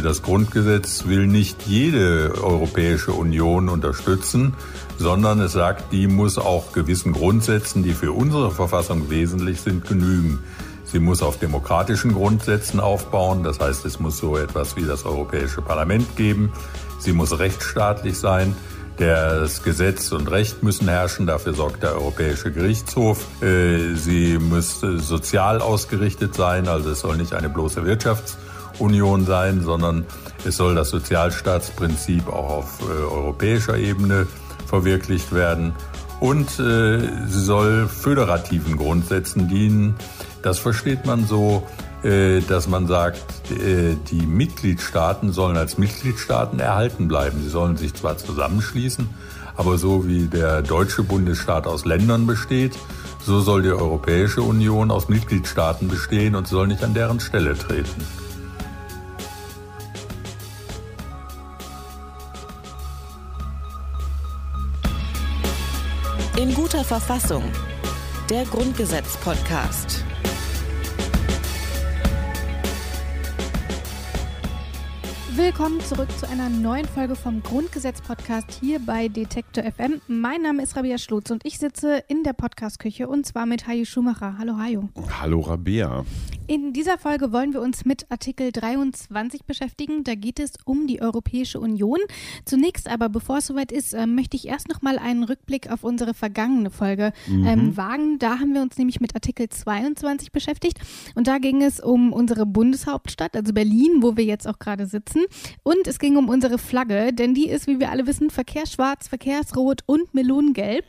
[0.00, 4.54] Das Grundgesetz will nicht jede Europäische Union unterstützen,
[4.98, 10.38] sondern es sagt, die muss auch gewissen Grundsätzen, die für unsere Verfassung wesentlich sind, genügen.
[10.84, 15.62] Sie muss auf demokratischen Grundsätzen aufbauen, das heißt, es muss so etwas wie das Europäische
[15.62, 16.52] Parlament geben.
[16.98, 18.54] Sie muss rechtsstaatlich sein.
[18.98, 23.26] Das Gesetz und Recht müssen herrschen, dafür sorgt der Europäische Gerichtshof.
[23.42, 27.84] Äh, sie muss sozial ausgerichtet sein, also es soll nicht eine bloße
[28.72, 30.06] Wirtschaftsunion sein, sondern
[30.44, 34.26] es soll das Sozialstaatsprinzip auch auf äh, europäischer Ebene
[34.66, 35.72] verwirklicht werden.
[36.20, 39.96] Und äh, sie soll föderativen Grundsätzen dienen.
[40.42, 41.66] Das versteht man so,
[42.02, 47.42] äh, dass man sagt, äh, die Mitgliedstaaten sollen als Mitgliedstaaten erhalten bleiben.
[47.42, 49.08] Sie sollen sich zwar zusammenschließen,
[49.56, 52.78] aber so wie der deutsche Bundesstaat aus Ländern besteht,
[53.24, 58.02] so soll die Europäische Union aus Mitgliedstaaten bestehen und soll nicht an deren Stelle treten.
[66.38, 67.44] In guter Verfassung.
[68.30, 70.02] Der Grundgesetz-Podcast.
[75.36, 80.00] Willkommen zurück zu einer neuen Folge vom Grundgesetz-Podcast hier bei Detektor FM.
[80.08, 83.84] Mein Name ist Rabia Schlotz und ich sitze in der Podcast-Küche und zwar mit Hajo
[83.84, 84.36] Schumacher.
[84.38, 84.88] Hallo Hajo.
[85.20, 86.06] Hallo Rabia.
[86.48, 90.02] In dieser Folge wollen wir uns mit Artikel 23 beschäftigen.
[90.02, 91.98] Da geht es um die Europäische Union.
[92.44, 96.14] Zunächst aber, bevor es soweit ist, äh, möchte ich erst nochmal einen Rückblick auf unsere
[96.14, 97.46] vergangene Folge mhm.
[97.46, 98.18] ähm, wagen.
[98.18, 100.78] Da haben wir uns nämlich mit Artikel 22 beschäftigt
[101.14, 105.22] und da ging es um unsere Bundeshauptstadt, also Berlin, wo wir jetzt auch gerade sitzen.
[105.62, 109.82] Und es ging um unsere Flagge, denn die ist, wie wir alle wissen, verkehrsschwarz, verkehrsrot
[109.86, 110.86] und melonengelb.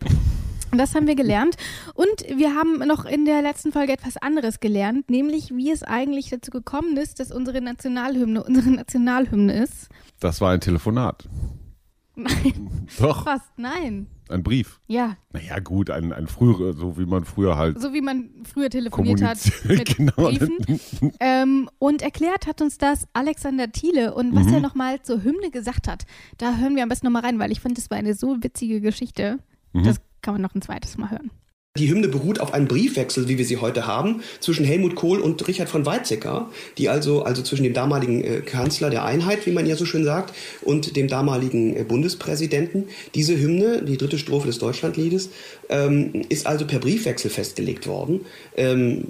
[0.78, 1.56] Das haben wir gelernt.
[1.94, 6.30] Und wir haben noch in der letzten Folge etwas anderes gelernt, nämlich wie es eigentlich
[6.30, 9.90] dazu gekommen ist, dass unsere Nationalhymne unsere Nationalhymne ist.
[10.20, 11.28] Das war ein Telefonat.
[12.16, 12.88] Nein.
[13.00, 13.24] Doch.
[13.24, 14.08] Fast, nein.
[14.30, 14.80] Ein Brief.
[14.88, 15.18] Ja.
[15.32, 17.82] Naja, gut, ein, ein früher, so wie man früher halt.
[17.82, 20.14] So wie man früher telefoniert hat mit genau.
[20.14, 21.12] Briefen.
[21.20, 24.54] ähm, und erklärt hat uns das Alexander Thiele und was mhm.
[24.56, 26.06] er nochmal zur Hymne gesagt hat.
[26.38, 28.80] Da hören wir am besten nochmal rein, weil ich finde, das war eine so witzige
[28.80, 29.40] Geschichte.
[29.74, 29.84] Mhm.
[29.84, 31.30] Das kann man noch ein zweites Mal hören.
[31.76, 35.48] Die Hymne beruht auf einem Briefwechsel, wie wir sie heute haben, zwischen Helmut Kohl und
[35.48, 39.66] Richard von Weizsäcker, die also, also zwischen dem damaligen äh, Kanzler der Einheit, wie man
[39.66, 42.90] ja so schön sagt, und dem damaligen äh, Bundespräsidenten.
[43.16, 45.32] Diese Hymne, die dritte Strophe des Deutschlandliedes,
[45.70, 48.22] ähm, ist also per Briefwechsel festgelegt worden.
[48.56, 49.06] Ähm,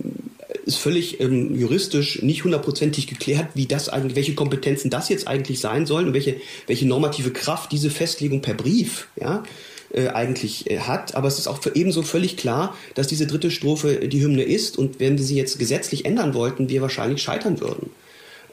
[0.65, 5.59] ist völlig ähm, juristisch nicht hundertprozentig geklärt, wie das eigentlich, welche Kompetenzen das jetzt eigentlich
[5.59, 6.37] sein sollen und welche,
[6.67, 9.43] welche normative Kraft diese Festlegung per Brief, ja,
[9.93, 11.15] äh, eigentlich äh, hat.
[11.15, 14.99] Aber es ist auch ebenso völlig klar, dass diese dritte Strophe die Hymne ist und
[14.99, 17.89] wenn wir sie jetzt gesetzlich ändern wollten, wir wahrscheinlich scheitern würden.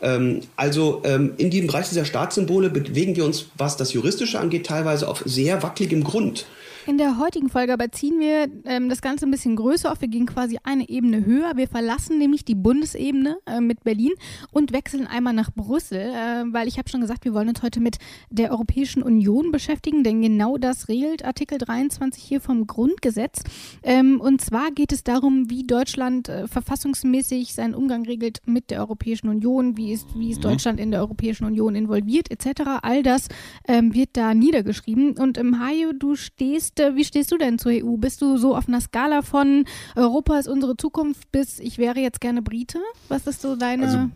[0.02, 4.66] Ähm, also ähm, in diesem Bereich dieser Staatssymbole bewegen wir uns, was das Juristische angeht,
[4.66, 6.46] teilweise auf sehr wackeligem Grund.
[6.86, 10.00] In der heutigen Folge aber ziehen wir ähm, das Ganze ein bisschen größer auf.
[10.00, 11.52] Wir gehen quasi eine Ebene höher.
[11.56, 14.12] Wir verlassen nämlich die Bundesebene äh, mit Berlin
[14.50, 17.80] und wechseln einmal nach Brüssel, äh, weil ich habe schon gesagt, wir wollen uns heute
[17.80, 17.98] mit
[18.30, 23.42] der Europäischen Union beschäftigen, denn genau das regelt Artikel 23 hier vom Grundgesetz.
[23.82, 28.80] Ähm, und zwar geht es darum, wie Deutschland äh, verfassungsmäßig seinen Umgang regelt mit der
[28.80, 30.42] Europäischen Union, wie ist, wie ist mhm.
[30.42, 32.62] Deutschland in der Europäischen Union involviert, etc.
[32.82, 33.28] All das
[33.66, 35.16] ähm, wird da niedergeschrieben.
[35.18, 37.96] Und im Hayo, du stehst stehst, äh, wie stehst du denn zur EU?
[37.96, 39.64] Bist du so auf einer Skala von
[39.96, 42.78] Europa ist unsere Zukunft bis ich wäre jetzt gerne Brite?
[43.08, 43.84] Was ist so deine.
[43.84, 44.10] Also,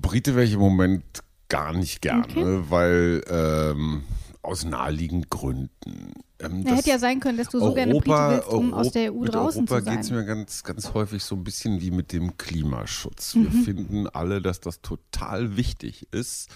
[0.00, 1.02] Brite wäre ich im Moment
[1.48, 2.60] gar nicht gerne, okay.
[2.68, 4.02] weil ähm,
[4.42, 6.14] aus naheliegenden Gründen.
[6.38, 8.80] Ähm, ja, hätte ja sein können, dass du so Europa, gerne Brite willst, um Europa,
[8.80, 9.94] aus der EU draußen Europa zu sein.
[9.94, 13.34] geht es mir ganz, ganz häufig so ein bisschen wie mit dem Klimaschutz.
[13.34, 13.64] Wir mhm.
[13.64, 16.48] finden alle, dass das total wichtig ist.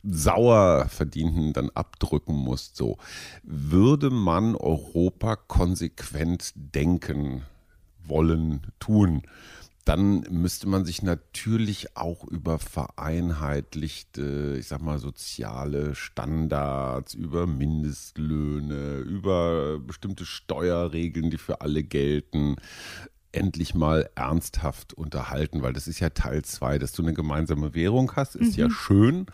[0.04, 2.78] sauer verdienten dann abdrücken musst.
[2.78, 2.98] So.
[3.42, 6.83] Würde man Europa konsequent denken,
[8.06, 9.24] wollen, tun?
[9.86, 19.00] dann müsste man sich natürlich auch über vereinheitlichte, ich sag mal, soziale Standards, über Mindestlöhne,
[19.00, 22.56] über bestimmte Steuerregeln, die für alle gelten,
[23.34, 28.14] endlich mal ernsthaft unterhalten, weil das ist ja Teil zwei, dass du eine gemeinsame Währung
[28.16, 28.64] hast, ist mhm.
[28.64, 29.26] ja schön.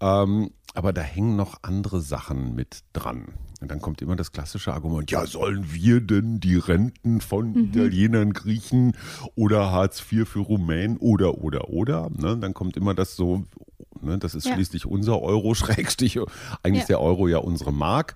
[0.00, 3.34] Ähm, aber da hängen noch andere Sachen mit dran.
[3.60, 7.64] Und dann kommt immer das klassische Argument, ja, sollen wir denn die Renten von mhm.
[7.64, 8.96] Italienern, Griechen
[9.34, 12.08] oder Hartz IV für Rumänen oder, oder, oder?
[12.16, 12.38] Ne?
[12.38, 13.44] Dann kommt immer das so,
[14.00, 14.18] ne?
[14.18, 14.54] das ist ja.
[14.54, 16.20] schließlich unser Euro, Schrägstich,
[16.62, 16.80] eigentlich ja.
[16.82, 18.14] ist der Euro ja unsere Mark.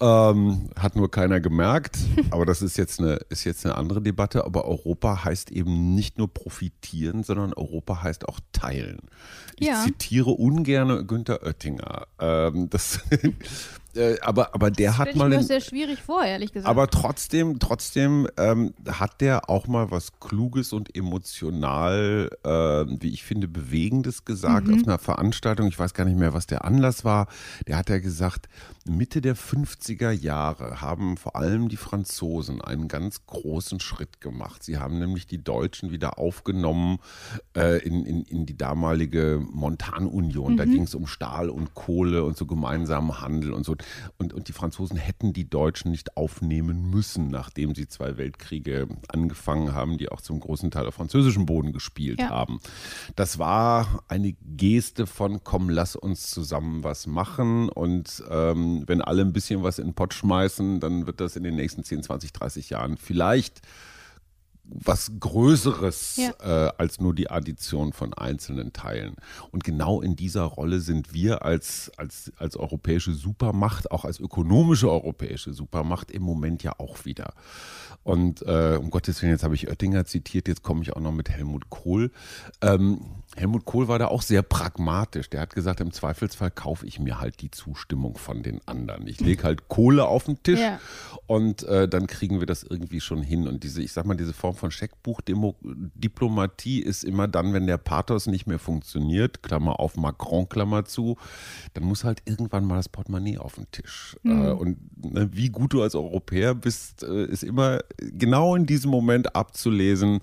[0.00, 1.98] Ähm, hat nur keiner gemerkt,
[2.30, 4.44] aber das ist jetzt, eine, ist jetzt eine andere Debatte.
[4.44, 9.00] Aber Europa heißt eben nicht nur profitieren, sondern Europa heißt auch teilen.
[9.58, 9.84] Ich ja.
[9.84, 12.06] zitiere ungern Günther Oettinger.
[12.18, 13.00] Ähm, das
[13.96, 15.30] Äh, aber, aber der das hat mal.
[15.30, 16.68] Das sehr schwierig vor, ehrlich gesagt.
[16.68, 23.22] Aber trotzdem, trotzdem ähm, hat der auch mal was Kluges und emotional, äh, wie ich
[23.22, 24.74] finde, Bewegendes gesagt mhm.
[24.74, 25.68] auf einer Veranstaltung.
[25.68, 27.28] Ich weiß gar nicht mehr, was der Anlass war.
[27.68, 28.48] Der hat ja gesagt,
[28.86, 34.62] Mitte der 50er Jahre haben vor allem die Franzosen einen ganz großen Schritt gemacht.
[34.62, 36.98] Sie haben nämlich die Deutschen wieder aufgenommen
[37.56, 40.52] äh, in, in, in die damalige Montanunion.
[40.52, 40.56] Mhm.
[40.58, 43.74] Da ging es um Stahl und Kohle und so gemeinsamen Handel und so.
[44.18, 49.72] Und, und die Franzosen hätten die Deutschen nicht aufnehmen müssen, nachdem sie zwei Weltkriege angefangen
[49.72, 52.28] haben, die auch zum großen Teil auf französischem Boden gespielt ja.
[52.28, 52.60] haben.
[53.16, 57.70] Das war eine Geste von, komm, lass uns zusammen was machen.
[57.70, 61.44] Und ähm, wenn alle ein bisschen was in den Pott schmeißen, dann wird das in
[61.44, 63.62] den nächsten 10, 20, 30 Jahren vielleicht
[64.66, 66.32] was Größeres ja.
[66.40, 69.16] äh, als nur die Addition von einzelnen Teilen.
[69.50, 74.90] Und genau in dieser Rolle sind wir als, als, als europäische Supermacht, auch als ökonomische
[74.90, 77.34] europäische Supermacht im Moment ja auch wieder.
[78.02, 81.12] Und äh, um Gottes Willen, jetzt habe ich Oettinger zitiert, jetzt komme ich auch noch
[81.12, 82.10] mit Helmut Kohl.
[82.60, 83.00] Ähm,
[83.36, 85.28] Helmut Kohl war da auch sehr pragmatisch.
[85.28, 89.08] Der hat gesagt, im Zweifelsfall kaufe ich mir halt die Zustimmung von den anderen.
[89.08, 90.80] Ich lege halt Kohle auf den Tisch ja.
[91.26, 93.48] und äh, dann kriegen wir das irgendwie schon hin.
[93.48, 98.26] Und diese, ich sag mal, diese Form von Scheckbuchdiplomatie ist immer dann, wenn der Pathos
[98.26, 101.16] nicht mehr funktioniert, Klammer auf Macron, Klammer zu,
[101.74, 104.16] dann muss halt irgendwann mal das Portemonnaie auf den Tisch.
[104.22, 104.44] Mhm.
[104.44, 104.78] Äh, und
[105.12, 110.20] ne, wie gut du als Europäer bist, äh, ist immer genau in diesem Moment abzulesen,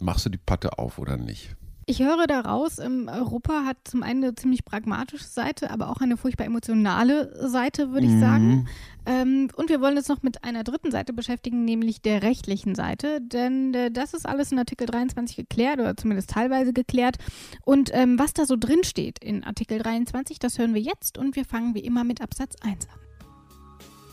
[0.00, 1.54] machst du die Patte auf oder nicht.
[1.90, 6.18] Ich höre daraus, ähm, Europa hat zum einen eine ziemlich pragmatische Seite, aber auch eine
[6.18, 8.20] furchtbar emotionale Seite, würde ich mhm.
[8.20, 8.68] sagen.
[9.06, 13.22] Ähm, und wir wollen uns noch mit einer dritten Seite beschäftigen, nämlich der rechtlichen Seite.
[13.22, 17.16] Denn äh, das ist alles in Artikel 23 geklärt oder zumindest teilweise geklärt.
[17.62, 21.36] Und ähm, was da so drin steht in Artikel 23, das hören wir jetzt und
[21.36, 22.98] wir fangen wie immer mit Absatz 1 an.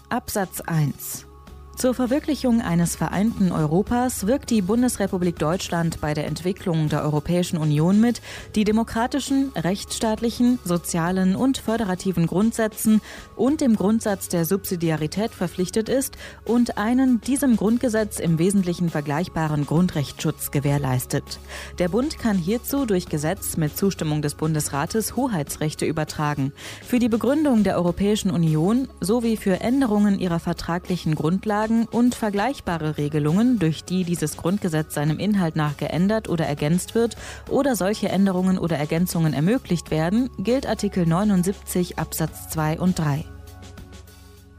[0.07, 1.27] Absatz 1
[1.75, 7.99] zur Verwirklichung eines vereinten Europas wirkt die Bundesrepublik Deutschland bei der Entwicklung der Europäischen Union
[7.99, 8.21] mit,
[8.55, 13.01] die demokratischen, rechtsstaatlichen, sozialen und föderativen Grundsätzen
[13.35, 20.51] und dem Grundsatz der Subsidiarität verpflichtet ist und einen diesem Grundgesetz im Wesentlichen vergleichbaren Grundrechtsschutz
[20.51, 21.39] gewährleistet.
[21.77, 26.53] Der Bund kann hierzu durch Gesetz mit Zustimmung des Bundesrates Hoheitsrechte übertragen.
[26.87, 32.97] Für die Begründung der Europäischen Union sowie für Änderungen ihrer vertraglichen Grundlage Grundlagen und vergleichbare
[32.97, 37.15] Regelungen, durch die dieses Grundgesetz seinem Inhalt nach geändert oder ergänzt wird
[37.49, 43.25] oder solche Änderungen oder Ergänzungen ermöglicht werden, gilt Artikel 79 Absatz 2 und 3.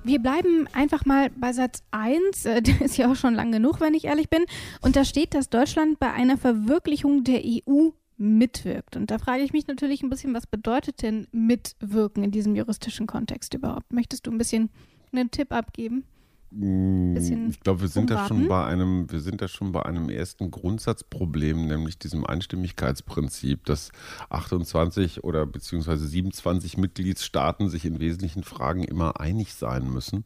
[0.04, 3.80] Wir bleiben einfach mal bei Satz 1, äh, der ist ja auch schon lang genug,
[3.80, 4.44] wenn ich ehrlich bin.
[4.80, 8.96] Und da steht, dass Deutschland bei einer Verwirklichung der EU mitwirkt.
[8.96, 13.06] Und da frage ich mich natürlich ein bisschen, was bedeutet denn mitwirken in diesem juristischen
[13.06, 13.92] Kontext überhaupt?
[13.92, 14.70] Möchtest du ein bisschen
[15.12, 16.04] einen Tipp abgeben?
[16.52, 20.50] Ich glaube, wir sind da schon bei einem, wir sind da schon bei einem ersten
[20.50, 23.90] Grundsatzproblem, nämlich diesem Einstimmigkeitsprinzip, dass
[24.30, 30.24] 28 oder beziehungsweise 27 Mitgliedstaaten sich in wesentlichen Fragen immer einig sein müssen.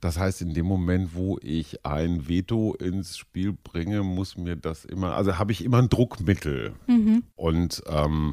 [0.00, 4.84] Das heißt, in dem Moment, wo ich ein Veto ins Spiel bringe, muss mir das
[4.84, 6.72] immer, also habe ich immer ein Druckmittel.
[6.88, 7.22] Mhm.
[7.36, 8.32] Und ähm,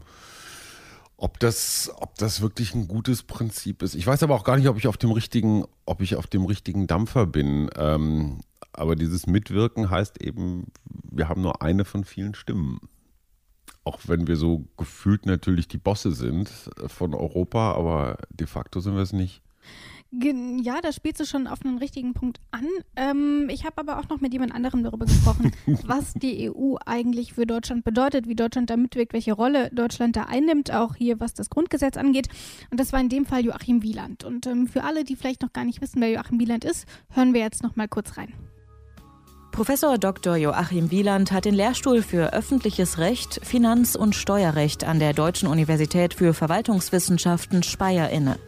[1.20, 3.96] ob das, ob das wirklich ein gutes Prinzip ist.
[3.96, 6.46] Ich weiß aber auch gar nicht, ob ich auf dem richtigen, ob ich auf dem
[6.46, 7.70] richtigen Dampfer bin.
[7.76, 10.68] Ähm, Aber dieses Mitwirken heißt eben,
[11.12, 12.80] wir haben nur eine von vielen Stimmen.
[13.84, 16.50] Auch wenn wir so gefühlt natürlich die Bosse sind
[16.88, 19.42] von Europa, aber de facto sind wir es nicht.
[20.12, 22.66] Ja, da spielst du schon auf einen richtigen Punkt an.
[22.96, 25.52] Ähm, ich habe aber auch noch mit jemand anderem darüber gesprochen,
[25.86, 30.24] was die EU eigentlich für Deutschland bedeutet, wie Deutschland da mitwirkt, welche Rolle Deutschland da
[30.24, 32.28] einnimmt, auch hier was das Grundgesetz angeht.
[32.72, 34.24] Und das war in dem Fall Joachim Wieland.
[34.24, 37.36] Und ähm, für alle, die vielleicht noch gar nicht wissen, wer Joachim Wieland ist, hören
[37.36, 38.34] wir jetzt noch mal kurz rein.
[39.52, 40.36] Professor Dr.
[40.38, 46.14] Joachim Wieland hat den Lehrstuhl für öffentliches Recht, Finanz- und Steuerrecht an der Deutschen Universität
[46.14, 48.40] für Verwaltungswissenschaften Speyer inne.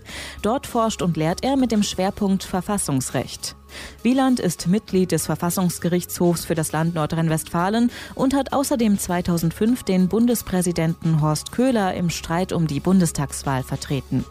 [0.41, 3.55] Dort forscht und lehrt er mit dem Schwerpunkt Verfassungsrecht.
[4.03, 11.21] Wieland ist Mitglied des Verfassungsgerichtshofs für das Land Nordrhein-Westfalen und hat außerdem 2005 den Bundespräsidenten
[11.21, 14.25] Horst Köhler im Streit um die Bundestagswahl vertreten.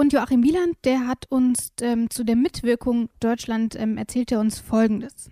[0.00, 4.58] Und Joachim Wieland, der hat uns ähm, zu der Mitwirkung Deutschland ähm, erzählt er uns
[4.58, 5.28] Folgendes.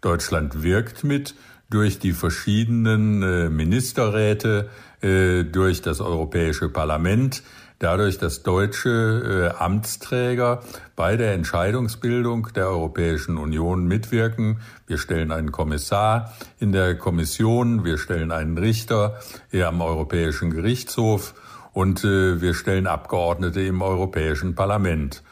[0.00, 1.34] Deutschland wirkt mit
[1.70, 4.70] durch die verschiedenen äh, Ministerräte,
[5.00, 7.42] äh, durch das Europäische Parlament,
[7.80, 10.62] dadurch, dass deutsche äh, Amtsträger
[10.94, 14.60] bei der Entscheidungsbildung der Europäischen Union mitwirken.
[14.86, 19.18] Wir stellen einen Kommissar in der Kommission, wir stellen einen Richter
[19.52, 21.34] am Europäischen Gerichtshof
[21.76, 25.22] und äh, wir stellen Abgeordnete im Europäischen Parlament.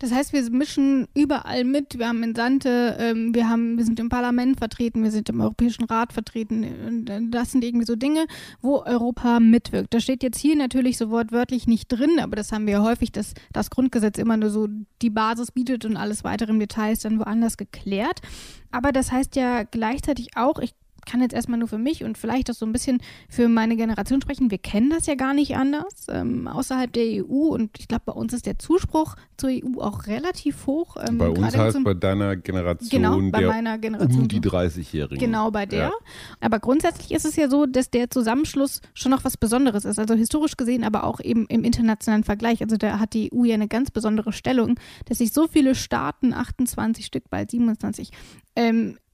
[0.00, 1.96] Das heißt, wir mischen überall mit.
[1.96, 5.84] Wir haben in ähm, wir, haben, wir sind im Parlament vertreten, wir sind im Europäischen
[5.84, 6.66] Rat vertreten.
[6.86, 8.26] Und äh, das sind irgendwie so Dinge,
[8.60, 9.94] wo Europa mitwirkt.
[9.94, 13.34] Das steht jetzt hier natürlich so wortwörtlich nicht drin, aber das haben wir häufig, dass
[13.52, 14.66] das Grundgesetz immer nur so
[15.02, 18.22] die Basis bietet und alles weitere im Detail ist dann woanders geklärt.
[18.72, 20.74] Aber das heißt ja gleichzeitig auch, ich
[21.06, 24.20] kann jetzt erstmal nur für mich und vielleicht auch so ein bisschen für meine Generation
[24.20, 24.50] sprechen.
[24.50, 28.12] Wir kennen das ja gar nicht anders ähm, außerhalb der EU und ich glaube, bei
[28.12, 30.96] uns ist der Zuspruch zur EU auch relativ hoch.
[31.06, 35.18] Ähm, bei uns heißt bei deiner Generation, genau, bei meiner Generation um die 30-Jährigen.
[35.18, 35.78] Genau, bei der.
[35.78, 35.92] Ja.
[36.40, 39.98] Aber grundsätzlich ist es ja so, dass der Zusammenschluss schon noch was Besonderes ist.
[39.98, 42.62] Also historisch gesehen, aber auch eben im internationalen Vergleich.
[42.62, 46.32] Also da hat die EU ja eine ganz besondere Stellung, dass sich so viele Staaten,
[46.32, 48.10] 28 Stück, bald 27,
[48.56, 49.05] ähm, äh,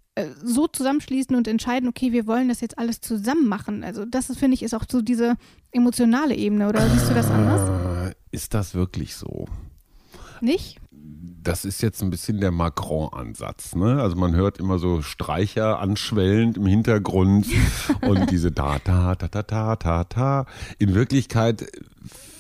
[0.43, 3.83] so zusammenschließen und entscheiden, okay, wir wollen das jetzt alles zusammen machen.
[3.83, 5.37] Also das finde ich ist auch so diese
[5.71, 8.11] emotionale Ebene, oder siehst du das anders?
[8.11, 9.47] Äh, ist das wirklich so?
[10.41, 10.79] Nicht?
[10.91, 13.75] Das ist jetzt ein bisschen der Macron-Ansatz.
[13.75, 14.01] Ne?
[14.03, 17.47] Also man hört immer so Streicher anschwellend im Hintergrund
[18.03, 20.47] und diese da, da, da, da, da, da, da.
[20.79, 21.67] In Wirklichkeit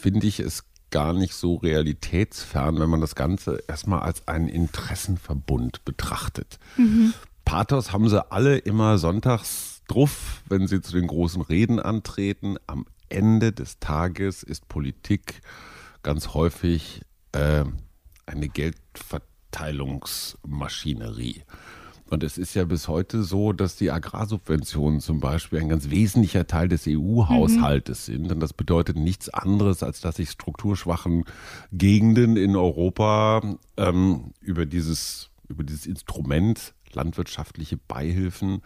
[0.00, 5.84] finde ich es gar nicht so realitätsfern, wenn man das Ganze erstmal als einen Interessenverbund
[5.84, 6.58] betrachtet.
[6.76, 7.14] Mhm.
[7.44, 12.56] Pathos haben sie alle immer sonntags drauf, wenn sie zu den großen Reden antreten.
[12.66, 15.42] Am Ende des Tages ist Politik
[16.02, 17.64] ganz häufig äh,
[18.26, 21.44] eine Geldverteilungsmaschinerie.
[22.12, 26.46] Und es ist ja bis heute so, dass die Agrarsubventionen zum Beispiel ein ganz wesentlicher
[26.46, 28.12] Teil des EU-Haushaltes mhm.
[28.12, 28.32] sind.
[28.32, 31.25] Und das bedeutet nichts anderes, als dass sich strukturschwachen
[31.72, 38.62] Gegenden in Europa ähm, über dieses, über dieses Instrument landwirtschaftliche Beihilfen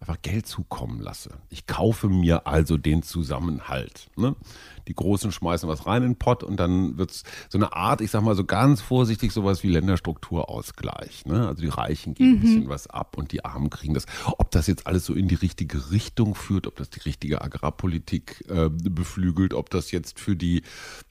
[0.00, 1.30] einfach Geld zukommen lasse.
[1.48, 4.08] Ich kaufe mir also den Zusammenhalt.
[4.16, 4.34] Ne?
[4.88, 8.00] Die Großen schmeißen was rein in den Pott und dann wird es so eine Art,
[8.00, 11.26] ich sag mal so ganz vorsichtig, sowas wie Länderstrukturausgleich.
[11.26, 11.46] Ne?
[11.46, 12.36] Also die Reichen geben mhm.
[12.36, 14.06] ein bisschen was ab und die Armen kriegen das.
[14.38, 18.44] Ob das jetzt alles so in die richtige Richtung führt, ob das die richtige Agrarpolitik
[18.48, 20.62] äh, beflügelt, ob das jetzt für die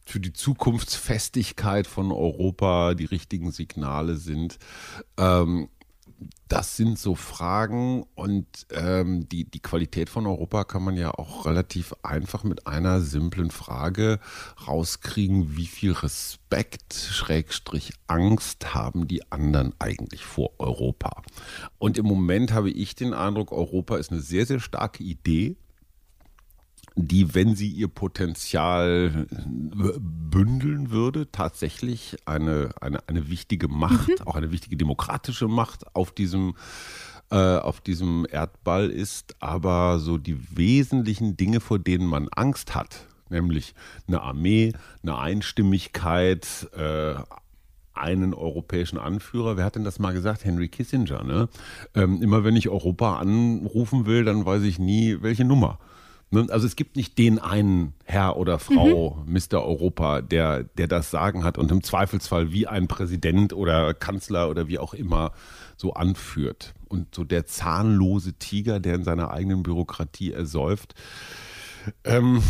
[0.05, 4.59] für die Zukunftsfestigkeit von Europa die richtigen Signale sind.
[5.17, 5.69] Ähm,
[6.47, 11.45] das sind so Fragen und ähm, die, die Qualität von Europa kann man ja auch
[11.45, 14.19] relativ einfach mit einer simplen Frage
[14.67, 21.23] rauskriegen, wie viel Respekt, Schrägstrich Angst haben die anderen eigentlich vor Europa.
[21.79, 25.57] Und im Moment habe ich den Eindruck, Europa ist eine sehr, sehr starke Idee,
[26.95, 29.27] die, wenn sie ihr Potenzial
[29.99, 34.27] bündeln würde, tatsächlich eine, eine, eine wichtige Macht, mhm.
[34.27, 36.55] auch eine wichtige demokratische Macht auf diesem
[37.31, 43.07] äh, auf diesem Erdball ist, aber so die wesentlichen Dinge, vor denen man Angst hat,
[43.31, 43.73] nämlich
[44.07, 47.15] eine Armee, eine Einstimmigkeit, äh,
[47.95, 49.57] einen europäischen Anführer.
[49.57, 50.45] Wer hat denn das mal gesagt?
[50.45, 51.23] Henry Kissinger.
[51.23, 51.49] Ne?
[51.95, 55.79] Ähm, immer wenn ich Europa anrufen will, dann weiß ich nie, welche Nummer.
[56.31, 56.47] Ne?
[56.49, 59.33] Also es gibt nicht den einen Herr oder Frau, mhm.
[59.33, 59.63] Mr.
[59.63, 64.67] Europa, der, der das Sagen hat und im Zweifelsfall wie ein Präsident oder Kanzler oder
[64.67, 65.31] wie auch immer
[65.77, 66.73] so anführt.
[66.87, 70.95] Und so der zahnlose Tiger, der in seiner eigenen Bürokratie ersäuft.
[72.03, 72.41] Ähm,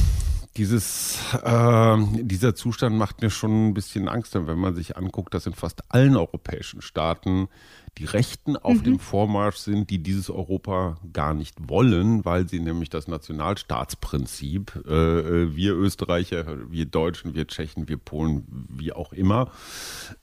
[0.57, 5.45] Dieses, äh, dieser Zustand macht mir schon ein bisschen Angst, wenn man sich anguckt, dass
[5.45, 7.49] in fast allen europäischen Staaten
[7.97, 8.83] die Rechten auf mhm.
[8.83, 14.93] dem Vormarsch sind, die dieses Europa gar nicht wollen, weil sie nämlich das Nationalstaatsprinzip, äh,
[14.93, 19.51] äh wir Österreicher, wir Deutschen, wir Tschechen, wir Polen, wie auch immer,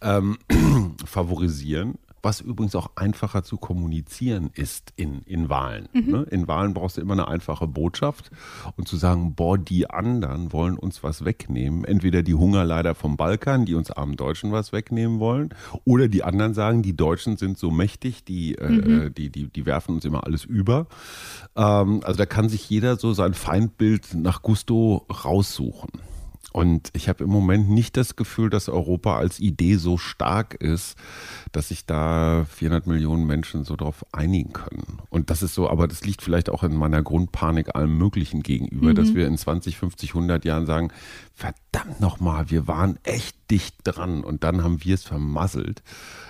[0.01, 0.39] ähm,
[1.05, 5.89] favorisieren was übrigens auch einfacher zu kommunizieren ist in, in Wahlen.
[5.93, 6.11] Mhm.
[6.11, 6.27] Ne?
[6.31, 8.31] In Wahlen brauchst du immer eine einfache Botschaft
[8.77, 11.85] und zu sagen, boah, die anderen wollen uns was wegnehmen.
[11.85, 15.51] Entweder die Hungerleider vom Balkan, die uns armen Deutschen was wegnehmen wollen,
[15.85, 19.03] oder die anderen sagen, die Deutschen sind so mächtig, die, äh, mhm.
[19.03, 20.87] äh, die, die, die werfen uns immer alles über.
[21.57, 25.91] Ähm, also da kann sich jeder so sein Feindbild nach Gusto raussuchen.
[26.51, 30.97] Und ich habe im Moment nicht das Gefühl, dass Europa als Idee so stark ist,
[31.53, 34.99] dass sich da 400 Millionen Menschen so drauf einigen können.
[35.09, 38.91] Und das ist so, aber das liegt vielleicht auch in meiner Grundpanik allem Möglichen gegenüber,
[38.91, 38.95] mhm.
[38.95, 40.91] dass wir in 20, 50, 100 Jahren sagen,
[41.35, 45.83] verdammt nochmal, wir waren echt dicht dran und dann haben wir es vermasselt.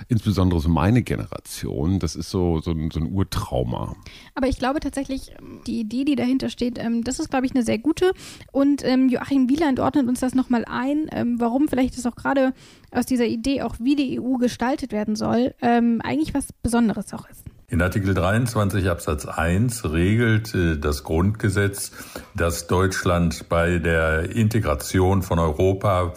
[0.09, 3.95] Insbesondere so meine Generation, das ist so, so, ein, so ein Urtrauma.
[4.35, 5.33] Aber ich glaube tatsächlich,
[5.69, 8.11] die Idee, die dahinter steht, ähm, das ist, glaube ich, eine sehr gute.
[8.51, 12.55] Und ähm, Joachim Wieland ordnet uns das nochmal ein, ähm, warum vielleicht ist auch gerade
[12.91, 17.29] aus dieser Idee, auch wie die EU gestaltet werden soll, ähm, eigentlich was Besonderes auch
[17.31, 17.45] ist.
[17.73, 21.93] In Artikel 23 Absatz 1 regelt äh, das Grundgesetz,
[22.35, 26.13] dass Deutschland bei der Integration von Europa,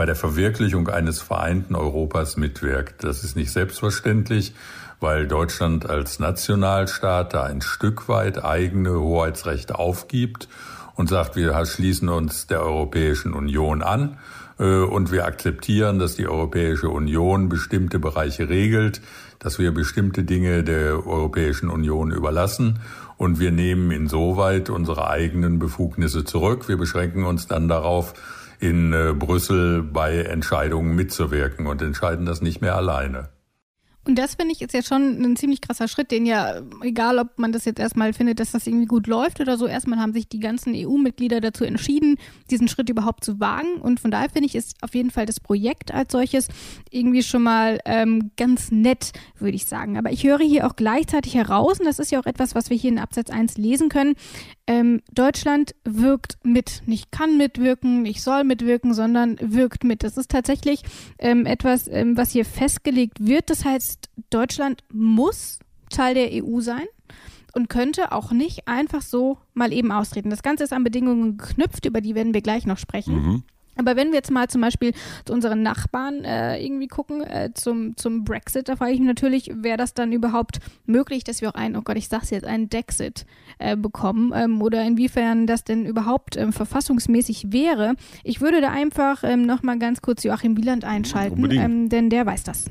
[0.00, 3.04] bei der Verwirklichung eines vereinten Europas mitwirkt.
[3.04, 4.54] Das ist nicht selbstverständlich,
[4.98, 10.48] weil Deutschland als Nationalstaat da ein Stück weit eigene Hoheitsrechte aufgibt
[10.94, 14.16] und sagt, wir schließen uns der Europäischen Union an
[14.58, 19.02] äh, und wir akzeptieren, dass die Europäische Union bestimmte Bereiche regelt,
[19.38, 22.80] dass wir bestimmte Dinge der Europäischen Union überlassen
[23.18, 26.70] und wir nehmen insoweit unsere eigenen Befugnisse zurück.
[26.70, 28.14] Wir beschränken uns dann darauf,
[28.60, 33.30] in äh, Brüssel bei Entscheidungen mitzuwirken und entscheiden das nicht mehr alleine.
[34.06, 37.38] Und das finde ich ist ja schon ein ziemlich krasser Schritt, den ja, egal ob
[37.38, 40.26] man das jetzt erstmal findet, dass das irgendwie gut läuft oder so, erstmal haben sich
[40.26, 42.16] die ganzen EU-Mitglieder dazu entschieden,
[42.50, 43.74] diesen Schritt überhaupt zu wagen.
[43.80, 46.48] Und von daher finde ich, ist auf jeden Fall das Projekt als solches
[46.90, 49.98] irgendwie schon mal ähm, ganz nett, würde ich sagen.
[49.98, 52.78] Aber ich höre hier auch gleichzeitig heraus, und das ist ja auch etwas, was wir
[52.78, 54.14] hier in Absatz 1 lesen können,
[54.70, 60.04] ähm, Deutschland wirkt mit, nicht kann mitwirken, nicht soll mitwirken, sondern wirkt mit.
[60.04, 60.84] Das ist tatsächlich
[61.18, 63.50] ähm, etwas, ähm, was hier festgelegt wird.
[63.50, 66.86] Das heißt, Deutschland muss Teil der EU sein
[67.52, 70.30] und könnte auch nicht einfach so mal eben austreten.
[70.30, 73.14] Das Ganze ist an Bedingungen geknüpft, über die werden wir gleich noch sprechen.
[73.14, 73.42] Mhm.
[73.76, 74.92] Aber wenn wir jetzt mal zum Beispiel
[75.24, 79.50] zu unseren Nachbarn äh, irgendwie gucken, äh, zum, zum Brexit, da frage ich mich natürlich,
[79.54, 82.68] wäre das dann überhaupt möglich, dass wir auch einen, oh Gott, ich sag's jetzt, einen
[82.68, 83.26] Dexit
[83.58, 87.94] äh, bekommen ähm, oder inwiefern das denn überhaupt ähm, verfassungsmäßig wäre.
[88.24, 92.42] Ich würde da einfach ähm, nochmal ganz kurz Joachim Wieland einschalten, ähm, denn der weiß
[92.42, 92.66] das.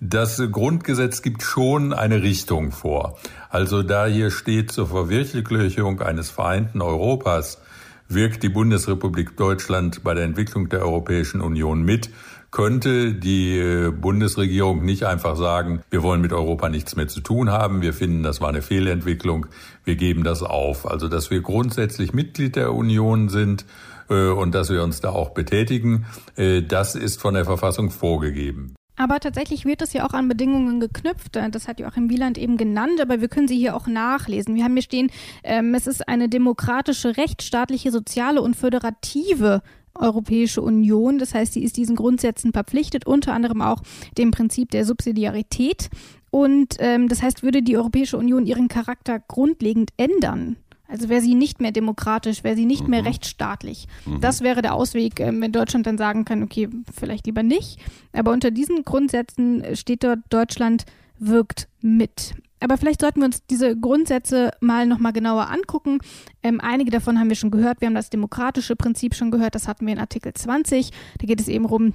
[0.00, 3.16] Das Grundgesetz gibt schon eine Richtung vor.
[3.48, 7.62] Also da hier steht zur Verwirklichung eines vereinten Europas,
[8.08, 12.10] wirkt die Bundesrepublik Deutschland bei der Entwicklung der Europäischen Union mit,
[12.50, 17.50] könnte die äh, Bundesregierung nicht einfach sagen, wir wollen mit Europa nichts mehr zu tun
[17.50, 19.46] haben, wir finden, das war eine Fehlentwicklung,
[19.84, 20.86] wir geben das auf.
[20.86, 23.66] Also, dass wir grundsätzlich Mitglied der Union sind
[24.08, 28.74] äh, und dass wir uns da auch betätigen, äh, das ist von der Verfassung vorgegeben.
[28.96, 31.36] Aber tatsächlich wird das ja auch an Bedingungen geknüpft.
[31.50, 34.54] Das hat Joachim Wieland eben genannt, aber wir können sie hier auch nachlesen.
[34.54, 35.10] Wir haben hier stehen,
[35.44, 39.62] ähm, es ist eine demokratische, rechtsstaatliche, soziale und föderative
[39.94, 41.18] Europäische Union.
[41.18, 43.82] Das heißt, sie ist diesen Grundsätzen verpflichtet, unter anderem auch
[44.16, 45.90] dem Prinzip der Subsidiarität.
[46.30, 50.56] Und ähm, das heißt, würde die Europäische Union ihren Charakter grundlegend ändern,
[50.88, 52.90] also wäre sie nicht mehr demokratisch, wäre sie nicht mhm.
[52.90, 53.86] mehr rechtsstaatlich.
[54.04, 54.20] Mhm.
[54.20, 57.78] Das wäre der Ausweg, ähm, wenn Deutschland dann sagen kann, okay, vielleicht lieber nicht.
[58.12, 60.84] Aber unter diesen Grundsätzen steht dort, Deutschland
[61.18, 62.34] wirkt mit.
[62.60, 65.98] Aber vielleicht sollten wir uns diese Grundsätze mal nochmal genauer angucken.
[66.42, 67.80] Ähm, einige davon haben wir schon gehört.
[67.80, 69.54] Wir haben das demokratische Prinzip schon gehört.
[69.54, 70.90] Das hatten wir in Artikel 20.
[71.18, 71.94] Da geht es eben darum,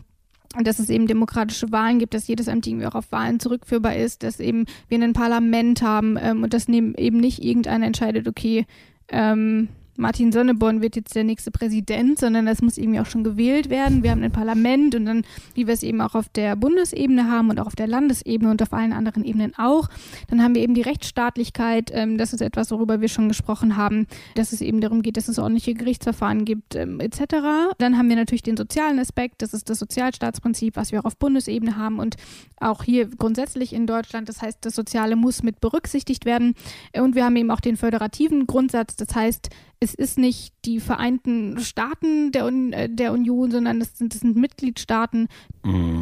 [0.63, 4.23] dass es eben demokratische Wahlen gibt, dass jedes Amt irgendwie auch auf Wahlen zurückführbar ist,
[4.23, 8.65] dass eben wir ein Parlament haben ähm, und dass eben nicht irgendeiner entscheidet, okay,
[9.09, 9.69] ähm,
[10.01, 14.01] Martin Sonneborn wird jetzt der nächste Präsident, sondern das muss irgendwie auch schon gewählt werden.
[14.01, 17.51] Wir haben ein Parlament und dann, wie wir es eben auch auf der Bundesebene haben
[17.51, 19.89] und auch auf der Landesebene und auf allen anderen Ebenen auch.
[20.27, 21.91] Dann haben wir eben die Rechtsstaatlichkeit.
[21.93, 25.27] Ähm, das ist etwas, worüber wir schon gesprochen haben, dass es eben darum geht, dass
[25.27, 27.75] es ordentliche Gerichtsverfahren gibt, ähm, etc.
[27.77, 29.43] Dann haben wir natürlich den sozialen Aspekt.
[29.43, 32.15] Das ist das Sozialstaatsprinzip, was wir auch auf Bundesebene haben und
[32.59, 34.29] auch hier grundsätzlich in Deutschland.
[34.29, 36.55] Das heißt, das Soziale muss mit berücksichtigt werden.
[36.97, 38.95] Und wir haben eben auch den föderativen Grundsatz.
[38.95, 39.49] Das heißt,
[39.83, 44.21] es ist nicht die Vereinten Staaten der, Un äh, der Union, sondern es sind, es
[44.21, 45.27] sind Mitgliedstaaten.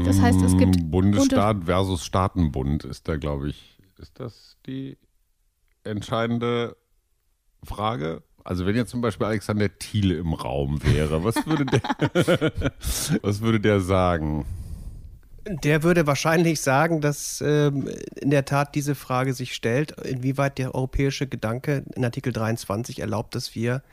[0.06, 4.98] Das heißt, es gibt Mm, Bundesstaat versus Staatenbund ist da, glaube ich, ist das die
[5.86, 6.76] entscheidende
[7.64, 8.22] Frage?
[8.44, 11.82] Also wenn jetzt zum Beispiel Alexander Thiele im Raum wäre, was würde der,
[13.22, 14.46] was würde der sagen?
[15.46, 20.76] Der würde wahrscheinlich sagen, dass ähm, in der Tat diese Frage sich stellt, inwieweit der
[20.76, 23.84] europäische Gedanke in Artikel 23 erlaubt, dass wir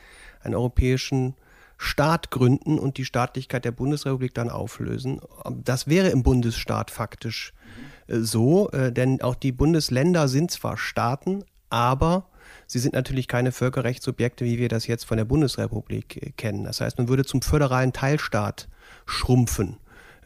[0.43, 1.35] einen europäischen
[1.79, 5.21] Staat gründen und die Staatlichkeit der Bundesrepublik dann auflösen.
[5.65, 7.53] Das wäre im Bundesstaat faktisch
[8.07, 12.29] äh, so, äh, denn auch die Bundesländer sind zwar Staaten, aber
[12.67, 16.65] sie sind natürlich keine Völkerrechtssubjekte, wie wir das jetzt von der Bundesrepublik äh, kennen.
[16.65, 18.69] Das heißt, man würde zum föderalen Teilstaat
[19.05, 19.77] schrumpfen.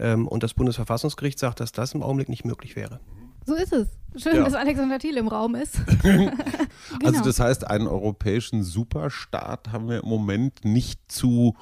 [0.01, 3.01] Ähm, und das Bundesverfassungsgericht sagt, dass das im Augenblick nicht möglich wäre.
[3.47, 3.89] So ist es.
[4.17, 4.45] Schön, Ja.
[4.45, 5.77] dass Alexander Thiel im Raum ist.
[7.05, 7.25] Also Genau.
[7.25, 11.55] das heißt, einen europäischen Superstaat haben wir im Moment nicht zu,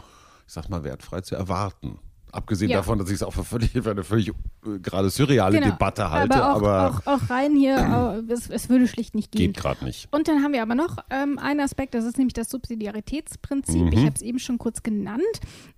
[0.47, 1.99] ich sag mal, wertfrei zu erwarten.
[2.33, 2.79] Abgesehen Ja.
[2.79, 5.71] davon, dass ich es auch für, völlig, für eine völlig äh, gerade surreale Genau.
[5.73, 9.33] Debatte halte, aber, auch, aber, auch, auch rein hier, äh, es, es würde schlicht nicht
[9.33, 9.53] gehen.
[9.53, 10.09] geht gerade nicht.
[10.11, 13.83] Und dann haben wir aber noch ähm, einen Aspekt, das ist nämlich das Subsidiaritätsprinzip.
[13.83, 13.93] Mhm.
[13.93, 15.23] Ich habe es eben schon kurz genannt.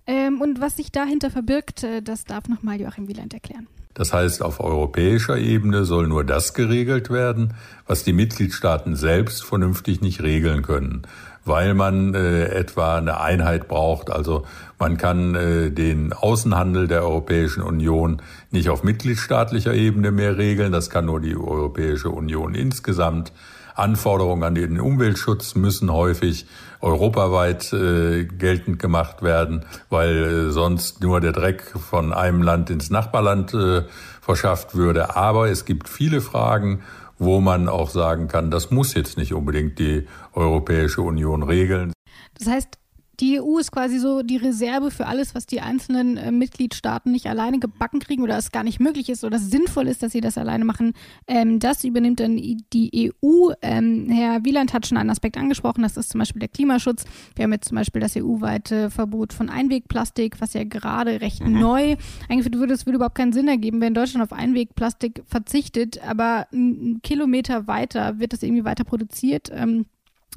[0.07, 3.67] Ähm, und was sich dahinter verbirgt, äh, das darf nochmal Joachim Wieland erklären.
[3.93, 7.53] Das heißt, auf europäischer Ebene soll nur das geregelt werden,
[7.87, 11.01] was die Mitgliedstaaten selbst vernünftig nicht regeln können,
[11.45, 14.11] weil man äh, etwa eine Einheit braucht.
[14.11, 14.45] Also
[14.79, 20.71] man kann äh, den Außenhandel der Europäischen Union nicht auf mitgliedstaatlicher Ebene mehr regeln.
[20.71, 23.31] Das kann nur die Europäische Union insgesamt.
[23.73, 26.45] Anforderungen an den Umweltschutz müssen häufig
[26.81, 32.89] europaweit äh, geltend gemacht werden, weil äh, sonst nur der Dreck von einem Land ins
[32.89, 33.83] Nachbarland äh,
[34.21, 35.15] verschafft würde.
[35.15, 36.81] Aber es gibt viele Fragen,
[37.21, 41.93] wo man auch sagen kann, das muss jetzt nicht unbedingt die Europäische Union regeln.
[42.37, 42.79] Das heißt,
[43.21, 47.27] die EU ist quasi so die Reserve für alles, was die einzelnen äh, Mitgliedstaaten nicht
[47.27, 50.21] alleine gebacken kriegen oder es gar nicht möglich ist oder es sinnvoll ist, dass sie
[50.21, 50.93] das alleine machen.
[51.27, 53.51] Ähm, das übernimmt dann die EU.
[53.61, 57.05] Ähm, Herr Wieland hat schon einen Aspekt angesprochen, das ist zum Beispiel der Klimaschutz.
[57.35, 61.97] Wir haben jetzt zum Beispiel das EU-weite Verbot von Einwegplastik, was ja gerade recht neu
[62.27, 62.73] eingeführt würde.
[62.73, 68.17] Es würde überhaupt keinen Sinn ergeben, wenn Deutschland auf Einwegplastik verzichtet, aber einen Kilometer weiter
[68.19, 69.49] wird es irgendwie weiter produziert.
[69.53, 69.85] Ähm,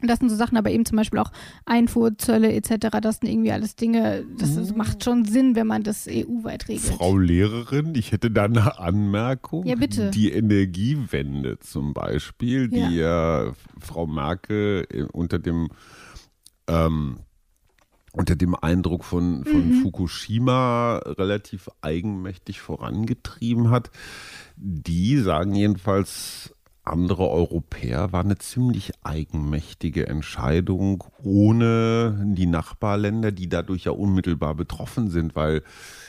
[0.06, 1.30] das sind so Sachen, aber eben zum Beispiel auch
[1.64, 2.88] Einfuhrzölle etc.
[3.02, 6.94] Das sind irgendwie alles Dinge, das ist, macht schon Sinn, wenn man das EU-weit regelt.
[6.94, 9.66] Frau Lehrerin, ich hätte da eine Anmerkung.
[9.66, 10.10] Ja, bitte.
[10.10, 15.68] Die Energiewende zum Beispiel, die ja Frau Merkel äh, unter dem
[16.66, 17.18] ähm,
[18.12, 19.82] unter dem Eindruck von, von Mhm.
[19.82, 23.90] Fukushima relativ eigenmächtig vorangetrieben hat.
[24.56, 33.84] Die sagen jedenfalls, andere Europäer war eine ziemlich eigenmächtige Entscheidung ohne die Nachbarländer, die dadurch
[33.84, 35.62] ja unmittelbar betroffen sind, weil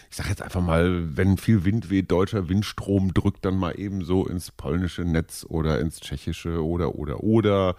[0.10, 4.04] ich sage jetzt einfach mal, wenn viel Wind weht, deutscher Windstrom drückt dann mal eben
[4.04, 7.76] so ins polnische Netz oder ins tschechische oder oder oder.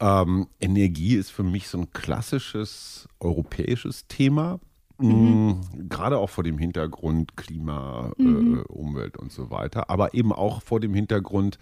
[0.00, 4.60] Ähm, Energie ist für mich so ein klassisches europäisches Thema.
[4.98, 5.54] Mm,
[5.88, 10.78] Gerade auch vor dem Hintergrund Klima, äh, Umwelt und so weiter, aber eben auch vor
[10.80, 11.58] dem Hintergrund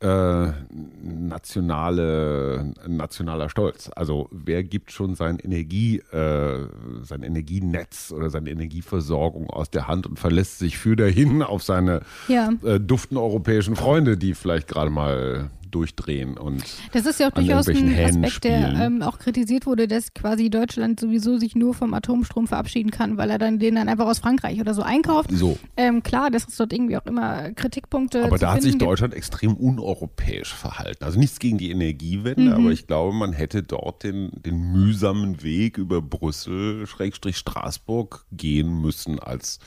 [0.00, 0.52] äh,
[1.02, 3.90] nationale, nationaler Stolz.
[3.94, 6.66] Also wer gibt schon sein Energie, äh,
[7.02, 12.00] sein Energienetz oder seine Energieversorgung aus der Hand und verlässt sich für dahin auf seine
[12.28, 12.50] Ja.
[12.64, 17.68] äh, duften europäischen Freunde, die vielleicht gerade mal durchdrehen und Das ist ja auch durchaus
[17.68, 18.80] ein Hähnen Aspekt, der spielen.
[18.80, 23.30] ähm, auch kritisiert wurde, dass quasi Deutschland sowieso sich nur vom Atomstrom verabschieden kann, weil
[23.30, 25.30] er dann den dann einfach aus Frankreich oder so einkauft.
[25.32, 25.58] so.
[25.76, 28.24] Ähm, klar, das ist dort irgendwie auch immer Kritikpunkte.
[28.24, 28.76] Aber da hat sich.
[28.78, 31.04] Deutschland extrem uneuropäisch verhalten.
[31.04, 32.52] Also nichts gegen die Energiewende, Mhm.
[32.52, 38.80] aber ich glaube, man hätte dort den, den mühsamen Weg über Brüssel, Schrägstrich Straßburg gehen
[38.80, 39.58] müssen, als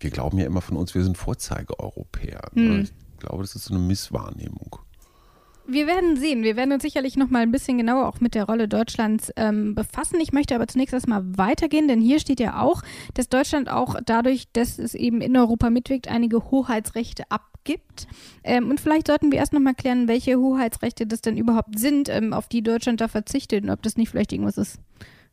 [0.00, 2.40] wir glauben ja immer von uns, wir sind Vorzeigeeuropäer.
[2.54, 2.82] Mhm.
[2.82, 4.76] Ich glaube, das ist so eine Misswahrnehmung.
[5.66, 6.42] Wir werden sehen.
[6.42, 9.74] Wir werden uns sicherlich noch mal ein bisschen genauer auch mit der Rolle Deutschlands ähm,
[9.74, 10.20] befassen.
[10.20, 12.82] Ich möchte aber zunächst erstmal weitergehen, denn hier steht ja auch,
[13.14, 18.06] dass Deutschland auch dadurch, dass es eben in Europa mitwirkt, einige Hoheitsrechte abgibt.
[18.42, 22.10] Ähm, und vielleicht sollten wir erst noch mal klären, welche Hoheitsrechte das denn überhaupt sind,
[22.10, 24.78] ähm, auf die Deutschland da verzichtet und ob das nicht vielleicht irgendwas ist,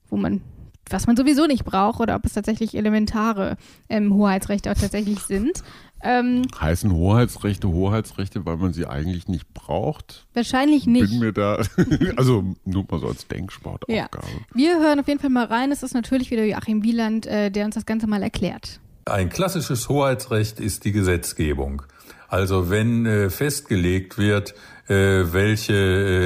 [0.10, 0.42] wo man
[0.90, 3.56] was man sowieso nicht braucht oder ob es tatsächlich elementare
[3.90, 5.64] ähm, Hoheitsrechte auch tatsächlich sind.
[6.04, 10.26] Ähm, Heißen Hoheitsrechte Hoheitsrechte, weil man sie eigentlich nicht braucht?
[10.34, 11.10] wahrscheinlich nicht.
[11.10, 11.62] Bin mir da,
[12.16, 14.28] also nur mal so als Denksportaufgabe.
[14.28, 14.40] Ja.
[14.54, 15.72] Wir hören auf jeden Fall mal rein.
[15.72, 18.80] Es ist natürlich wieder Joachim Wieland, äh, der uns das Ganze mal erklärt.
[19.06, 21.84] Ein klassisches Hoheitsrecht ist die Gesetzgebung.
[22.32, 24.54] Also wenn äh, festgelegt wird,
[24.88, 25.74] äh, welche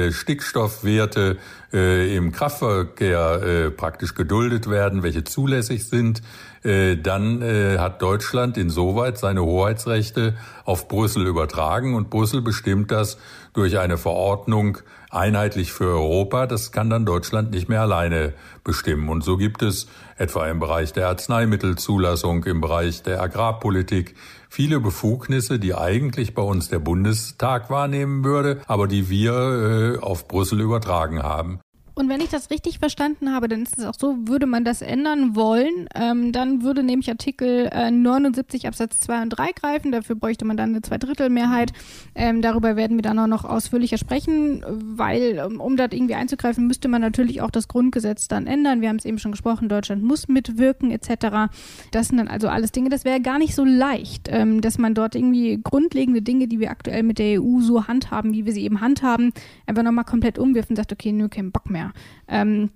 [0.08, 1.38] äh, Stickstoffwerte
[1.72, 6.22] im Kraftverkehr praktisch geduldet werden, welche zulässig sind,
[6.66, 13.18] äh, dann äh, hat Deutschland insoweit seine Hoheitsrechte auf Brüssel übertragen und Brüssel bestimmt das
[13.52, 14.78] durch eine Verordnung
[15.10, 16.46] einheitlich für Europa.
[16.46, 19.08] Das kann dann Deutschland nicht mehr alleine bestimmen.
[19.08, 24.14] Und so gibt es etwa im Bereich der Arzneimittelzulassung, im Bereich der Agrarpolitik
[24.50, 30.28] viele Befugnisse, die eigentlich bei uns der Bundestag wahrnehmen würde, aber die wir äh, auf
[30.28, 31.60] Brüssel übertragen haben.
[31.98, 34.82] Und wenn ich das richtig verstanden habe, dann ist es auch so, würde man das
[34.82, 39.92] ändern wollen, ähm, dann würde nämlich Artikel äh, 79 Absatz 2 und 3 greifen.
[39.92, 41.72] Dafür bräuchte man dann eine Zweidrittelmehrheit.
[42.14, 46.66] Ähm, darüber werden wir dann auch noch ausführlicher sprechen, weil um, um dort irgendwie einzugreifen,
[46.66, 48.82] müsste man natürlich auch das Grundgesetz dann ändern.
[48.82, 51.50] Wir haben es eben schon gesprochen, Deutschland muss mitwirken etc.
[51.92, 54.92] Das sind dann also alles Dinge, das wäre gar nicht so leicht, ähm, dass man
[54.92, 58.64] dort irgendwie grundlegende Dinge, die wir aktuell mit der EU so handhaben, wie wir sie
[58.64, 59.32] eben handhaben,
[59.64, 61.85] einfach nochmal komplett umwirft und sagt, okay, nö, kein Bock mehr.
[62.28, 62.70] Ähm,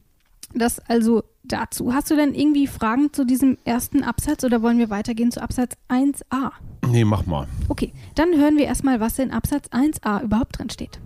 [0.54, 1.94] das also dazu.
[1.94, 5.76] Hast du denn irgendwie Fragen zu diesem ersten Absatz oder wollen wir weitergehen zu Absatz
[5.88, 6.52] 1a?
[6.88, 7.46] Nee, mach mal.
[7.68, 11.00] Okay, dann hören wir erstmal, was in Absatz 1a überhaupt drin steht.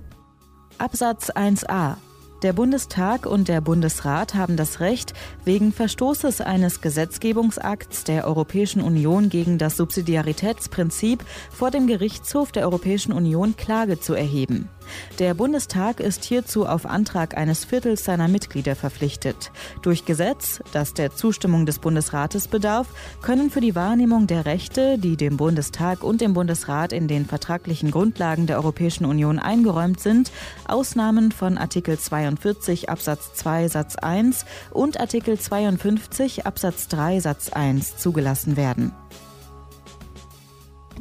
[0.78, 1.96] Absatz 1a
[2.44, 5.14] der Bundestag und der Bundesrat haben das Recht,
[5.46, 13.14] wegen Verstoßes eines Gesetzgebungsakts der Europäischen Union gegen das Subsidiaritätsprinzip vor dem Gerichtshof der Europäischen
[13.14, 14.68] Union Klage zu erheben.
[15.18, 19.52] Der Bundestag ist hierzu auf Antrag eines Viertels seiner Mitglieder verpflichtet.
[19.82, 22.88] Durch Gesetz, das der Zustimmung des Bundesrates bedarf,
[23.22, 27.90] können für die Wahrnehmung der Rechte, die dem Bundestag und dem Bundesrat in den vertraglichen
[27.90, 30.32] Grundlagen der Europäischen Union eingeräumt sind,
[30.66, 37.96] Ausnahmen von Artikel 42 Absatz 2 Satz 1 und Artikel 52 Absatz 3 Satz 1
[37.96, 38.92] zugelassen werden.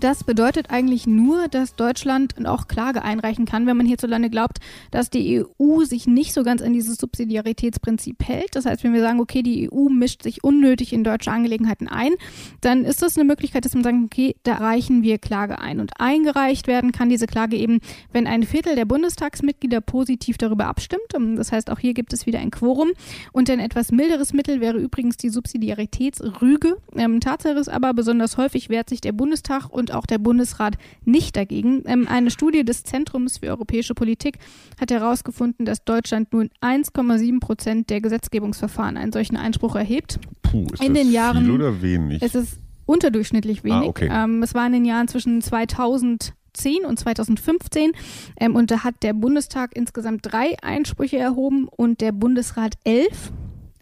[0.03, 4.57] Das bedeutet eigentlich nur, dass Deutschland auch Klage einreichen kann, wenn man hierzulande glaubt,
[4.91, 8.53] dass die EU sich nicht so ganz an dieses Subsidiaritätsprinzip hält.
[8.53, 12.11] Das heißt, wenn wir sagen, okay, die EU mischt sich unnötig in deutsche Angelegenheiten ein,
[12.59, 15.79] dann ist das eine Möglichkeit, dass man sagt, okay, da reichen wir Klage ein.
[15.79, 17.79] Und eingereicht werden kann diese Klage eben,
[18.11, 21.13] wenn ein Viertel der Bundestagsmitglieder positiv darüber abstimmt.
[21.37, 22.89] Das heißt, auch hier gibt es wieder ein Quorum.
[23.31, 26.75] Und ein etwas milderes Mittel wäre übrigens die Subsidiaritätsrüge.
[26.93, 31.35] Ähm, Tatsache ist aber, besonders häufig wehrt sich der Bundestag und auch der Bundesrat nicht
[31.35, 31.83] dagegen.
[31.85, 34.37] Ähm, eine Studie des Zentrums für europäische Politik
[34.79, 40.19] hat herausgefunden, dass Deutschland nun 1,7 Prozent der Gesetzgebungsverfahren einen solchen Einspruch erhebt.
[40.41, 42.21] Puh, ist in das den Jahren, viel oder wenig?
[42.21, 43.85] Es ist unterdurchschnittlich ah, wenig.
[43.85, 44.09] Ah, okay.
[44.11, 46.33] ähm, es war in den Jahren zwischen 2000
[46.85, 47.91] und 2015.
[48.39, 53.31] Ähm, und da hat der Bundestag insgesamt drei Einsprüche erhoben und der Bundesrat elf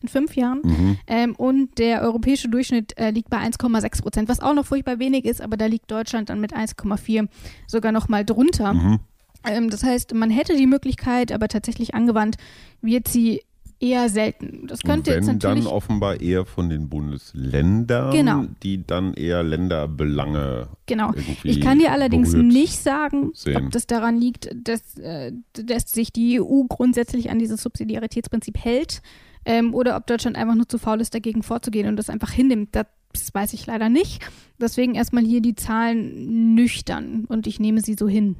[0.01, 0.61] in fünf Jahren.
[0.63, 0.97] Mhm.
[1.07, 5.25] Ähm, und der europäische Durchschnitt äh, liegt bei 1,6 Prozent, was auch noch furchtbar wenig
[5.25, 7.27] ist, aber da liegt Deutschland dann mit 1,4
[7.67, 8.73] sogar noch mal drunter.
[8.73, 8.99] Mhm.
[9.43, 12.37] Ähm, das heißt, man hätte die Möglichkeit, aber tatsächlich angewandt
[12.81, 13.41] wird sie
[13.81, 14.67] eher selten.
[14.67, 18.45] Das könnte wenn, jetzt natürlich dann offenbar eher von den Bundesländern, genau.
[18.61, 20.67] die dann eher Länderbelange.
[20.85, 21.11] Genau.
[21.43, 23.57] Ich kann dir allerdings nicht sagen, sehen.
[23.57, 29.01] ob das daran liegt, dass, äh, dass sich die EU grundsätzlich an dieses Subsidiaritätsprinzip hält
[29.45, 32.75] ähm, oder ob Deutschland einfach nur zu faul ist, dagegen vorzugehen und das einfach hinnimmt.
[32.75, 32.86] Das
[33.34, 34.23] weiß ich leider nicht.
[34.60, 38.36] Deswegen erstmal hier die Zahlen nüchtern und ich nehme sie so hin.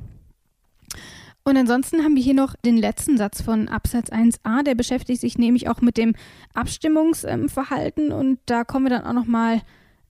[1.44, 5.40] Und ansonsten haben wir hier noch den letzten Satz von Absatz 1a, der beschäftigt sich
[5.40, 6.14] nämlich auch mit dem
[6.54, 9.62] Abstimmungsverhalten und da kommen wir dann auch nochmal mal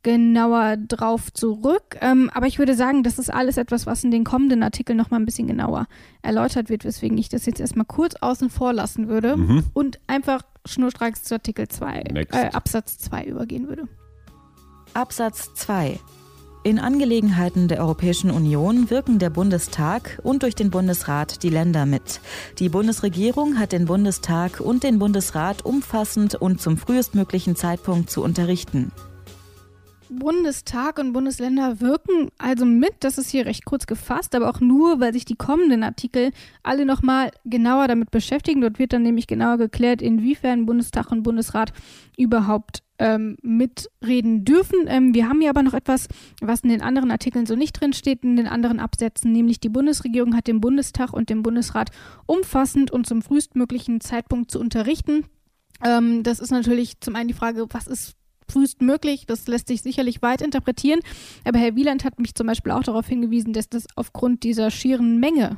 [0.03, 1.97] genauer drauf zurück.
[2.01, 5.19] Ähm, aber ich würde sagen, das ist alles etwas, was in den kommenden Artikeln nochmal
[5.19, 5.87] ein bisschen genauer
[6.21, 9.63] erläutert wird, weswegen ich das jetzt erstmal kurz außen vor lassen würde mhm.
[9.73, 13.87] und einfach schnurstracks zu Artikel 2, äh, Absatz 2 übergehen würde.
[14.93, 15.99] Absatz 2
[16.63, 22.21] in Angelegenheiten der Europäischen Union wirken der Bundestag und durch den Bundesrat die Länder mit.
[22.59, 28.91] Die Bundesregierung hat den Bundestag und den Bundesrat umfassend und zum frühestmöglichen Zeitpunkt zu unterrichten.
[30.11, 32.95] Bundestag und Bundesländer wirken also mit.
[32.99, 36.31] Das ist hier recht kurz gefasst, aber auch nur, weil sich die kommenden Artikel
[36.63, 38.61] alle nochmal genauer damit beschäftigen.
[38.61, 41.71] Dort wird dann nämlich genauer geklärt, inwiefern Bundestag und Bundesrat
[42.17, 44.85] überhaupt ähm, mitreden dürfen.
[44.87, 46.07] Ähm, wir haben hier aber noch etwas,
[46.41, 49.69] was in den anderen Artikeln so nicht drin steht, in den anderen Absätzen, nämlich die
[49.69, 51.89] Bundesregierung hat den Bundestag und den Bundesrat
[52.27, 55.25] umfassend und zum frühestmöglichen Zeitpunkt zu unterrichten.
[55.83, 58.15] Ähm, das ist natürlich zum einen die Frage, was ist
[58.51, 59.25] frühestmöglich.
[59.25, 60.99] Das lässt sich sicherlich weit interpretieren.
[61.45, 65.19] Aber Herr Wieland hat mich zum Beispiel auch darauf hingewiesen, dass das aufgrund dieser schieren
[65.19, 65.57] Menge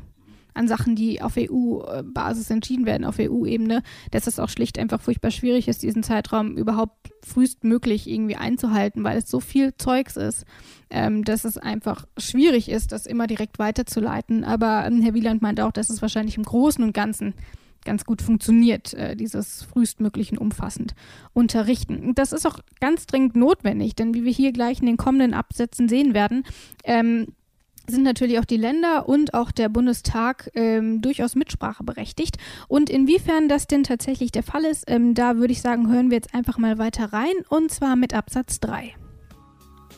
[0.54, 5.32] an Sachen, die auf EU-Basis entschieden werden, auf EU-Ebene, dass es auch schlicht einfach furchtbar
[5.32, 10.46] schwierig ist, diesen Zeitraum überhaupt frühestmöglich irgendwie einzuhalten, weil es so viel Zeugs ist,
[10.90, 14.44] ähm, dass es einfach schwierig ist, das immer direkt weiterzuleiten.
[14.44, 17.34] Aber ähm, Herr Wieland meint auch, dass es wahrscheinlich im Großen und Ganzen
[17.86, 20.96] ganz gut funktioniert, äh, dieses frühestmöglichen umfassend
[21.34, 22.14] unterrichten.
[22.16, 25.90] Das ist auch ganz dringend notwendig, denn wie wir hier gleich in den kommenden Absätzen
[25.90, 26.44] sehen werden,
[26.84, 27.28] ähm,
[27.88, 32.38] sind natürlich auch die Länder und auch der Bundestag ähm, durchaus Mitspracheberechtigt.
[32.68, 36.16] Und inwiefern das denn tatsächlich der Fall ist, ähm, da würde ich sagen, hören wir
[36.16, 38.96] jetzt einfach mal weiter rein und zwar mit Absatz 3.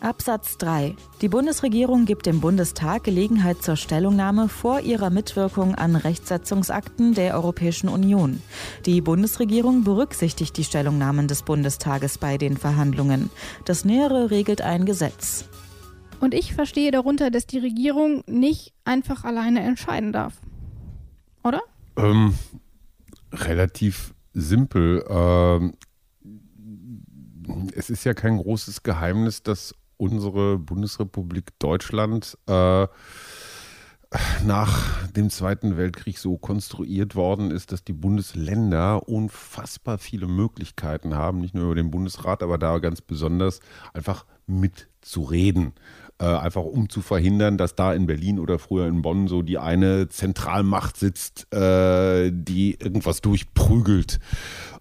[0.01, 0.95] Absatz 3.
[1.21, 7.89] Die Bundesregierung gibt dem Bundestag Gelegenheit zur Stellungnahme vor ihrer Mitwirkung an Rechtsetzungsakten der Europäischen
[7.89, 8.41] Union.
[8.85, 13.29] Die Bundesregierung berücksichtigt die Stellungnahmen des Bundestages bei den Verhandlungen.
[13.65, 15.45] Das Nähere regelt ein Gesetz.
[16.19, 20.33] Und ich verstehe darunter, dass die Regierung nicht einfach alleine entscheiden darf.
[21.43, 21.61] Oder?
[21.97, 22.35] Ähm,
[23.31, 25.05] relativ simpel.
[25.09, 25.73] Ähm,
[27.75, 32.87] es ist ja kein großes Geheimnis, dass unsere Bundesrepublik Deutschland äh,
[34.45, 41.39] nach dem Zweiten Weltkrieg so konstruiert worden ist, dass die Bundesländer unfassbar viele Möglichkeiten haben,
[41.39, 43.59] nicht nur über den Bundesrat, aber da ganz besonders
[43.93, 45.73] einfach mitzureden.
[46.17, 49.57] Äh, einfach um zu verhindern, dass da in Berlin oder früher in Bonn so die
[49.57, 54.19] eine Zentralmacht sitzt, äh, die irgendwas durchprügelt.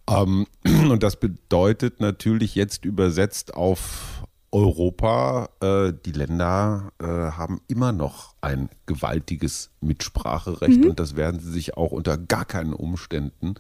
[0.09, 4.14] Ähm, und das bedeutet natürlich jetzt übersetzt auf
[4.55, 10.91] Europa, äh, die Länder äh, haben immer noch ein gewaltiges Mitspracherecht mhm.
[10.91, 13.55] und das werden sie sich auch unter gar keinen Umständen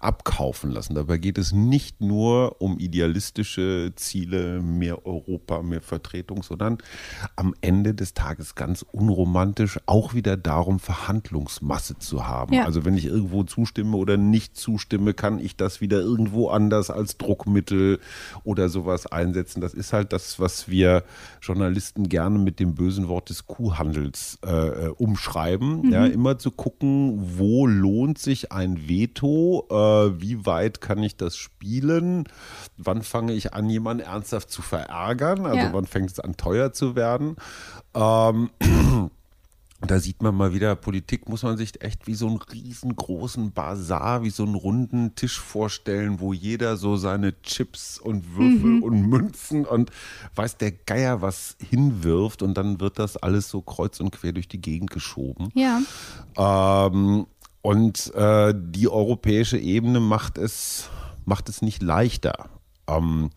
[0.00, 0.94] abkaufen lassen.
[0.94, 6.78] Dabei geht es nicht nur um idealistische Ziele, mehr Europa, mehr Vertretung, sondern
[7.36, 12.54] am Ende des Tages ganz unromantisch auch wieder darum, Verhandlungsmasse zu haben.
[12.54, 12.64] Ja.
[12.64, 17.16] Also wenn ich irgendwo zustimme oder nicht zustimme, kann ich das wieder irgendwo anders als
[17.16, 18.00] Druckmittel
[18.42, 19.60] oder sowas einsetzen.
[19.60, 21.04] Das ist halt das, was wir
[21.40, 25.82] Journalisten gerne mit dem bösen Wort des Kuhhandels äh, umschreiben.
[25.82, 25.92] Mhm.
[25.92, 31.36] Ja, immer zu gucken, wo lohnt sich ein Veto, äh, wie weit kann ich das
[31.36, 32.24] spielen,
[32.76, 35.72] wann fange ich an, jemanden ernsthaft zu verärgern, also ja.
[35.72, 37.36] wann fängt es an, teuer zu werden.
[37.94, 38.50] Ähm,
[39.86, 44.22] da sieht man mal wieder, Politik muss man sich echt wie so einen riesengroßen Bazar,
[44.22, 48.82] wie so einen runden Tisch vorstellen, wo jeder so seine Chips und Würfel mhm.
[48.82, 49.90] und Münzen und
[50.36, 54.48] weiß der Geier was hinwirft und dann wird das alles so kreuz und quer durch
[54.48, 55.48] die Gegend geschoben.
[55.54, 55.80] Ja.
[56.36, 57.26] Ähm,
[57.60, 60.90] und äh, die europäische Ebene macht es,
[61.24, 62.50] macht es nicht leichter.
[62.86, 63.30] Ähm,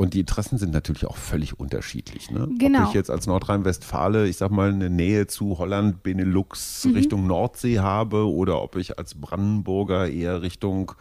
[0.00, 2.30] und die Interessen sind natürlich auch völlig unterschiedlich.
[2.30, 2.48] Ne?
[2.58, 2.84] Genau.
[2.84, 6.94] Ob ich jetzt als Nordrhein-Westfale, ich sag mal, eine Nähe zu Holland, Benelux, mhm.
[6.94, 10.92] Richtung Nordsee habe oder ob ich als Brandenburger eher Richtung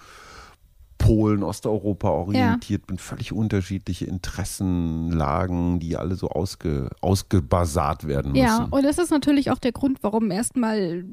[0.99, 2.85] Polen, Osteuropa orientiert ja.
[2.85, 8.43] bin, völlig unterschiedliche Interessenlagen, die alle so ausge, ausgebasart werden müssen.
[8.43, 11.05] Ja, und das ist natürlich auch der Grund, warum erstmal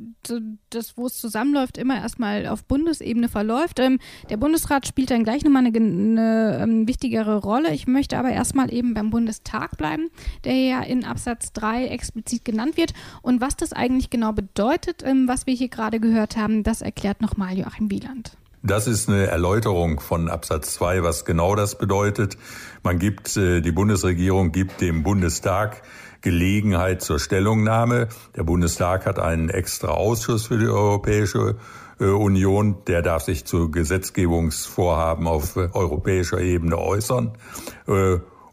[0.71, 3.79] das, wo es zusammenläuft, immer erstmal auf Bundesebene verläuft.
[3.79, 7.73] Ähm, der Bundesrat spielt dann gleich nochmal eine, eine, ähm, wichtigere Rolle.
[7.73, 10.11] Ich möchte aber erstmal eben beim Bundestag bleiben,
[10.45, 12.93] der ja in Absatz 3 explizit genannt wird.
[13.23, 17.23] Und was das eigentlich genau bedeutet, ähm, was wir hier gerade gehört haben, das erklärt
[17.23, 18.37] nochmal Joachim Wieland.
[18.67, 22.37] Das ist eine Erläuterung von Absatz 2, was genau das bedeutet.
[22.83, 25.83] Man gibt, äh, die Bundesregierung gibt dem Bundestag
[26.21, 28.09] Gelegenheit zur Stellungnahme.
[28.35, 31.59] Der Bundestag hat einen extra Ausschuss für die Europäische
[32.01, 37.35] äh, Union, der darf sich zu Gesetzgebungsvorhaben auf äh, europäischer Ebene äußern.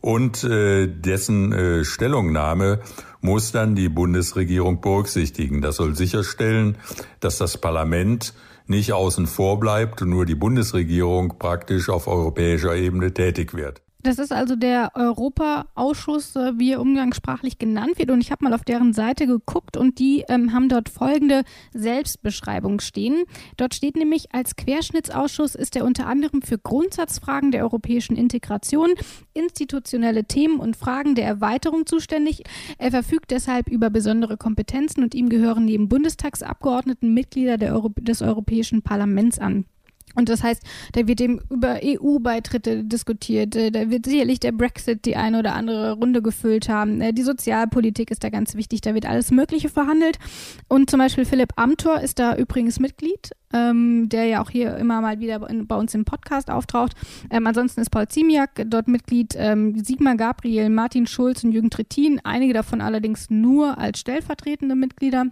[0.02, 2.82] Und dessen Stellungnahme
[3.22, 5.62] muss dann die Bundesregierung berücksichtigen.
[5.62, 6.78] Das soll sicherstellen,
[7.22, 8.34] dass das Parlament
[8.68, 13.83] nicht außen vor bleibt und nur die Bundesregierung praktisch auf europäischer Ebene tätig wird.
[14.04, 18.12] Das ist also der Europaausschuss, äh, wie er umgangssprachlich genannt wird.
[18.12, 22.82] Und ich habe mal auf deren Seite geguckt und die ähm, haben dort folgende Selbstbeschreibung
[22.82, 23.24] stehen.
[23.56, 28.90] Dort steht nämlich, als Querschnittsausschuss ist er unter anderem für Grundsatzfragen der europäischen Integration,
[29.34, 32.44] institutionelle Themen und Fragen der Erweiterung zuständig.
[32.78, 38.82] Er verfügt deshalb über besondere Kompetenzen und ihm gehören neben Bundestagsabgeordneten Mitglieder Euro des Europäischen
[38.82, 39.66] Parlaments an.
[40.16, 45.06] Und das heißt, da wird eben über EU-Beitritte diskutiert, äh, da wird sicherlich der Brexit
[45.06, 47.02] die eine oder andere Runde gefüllt haben.
[47.02, 50.20] Äh, die Sozialpolitik ist da ganz wichtig, da wird alles Mögliche verhandelt.
[50.68, 55.02] Und zum Beispiel Philipp Amthor ist da übrigens Mitglied, ähm, der ja auch hier immer
[55.02, 56.94] mal wieder bei uns im Podcast auftaucht.
[57.30, 62.20] Ähm, ansonsten ist Paul Ziemiak dort Mitglied, ähm, Sigmar Gabriel, Martin Schulz und Jürgen Trittin,
[62.24, 65.28] einige davon allerdings nur als stellvertretende Mitglieder.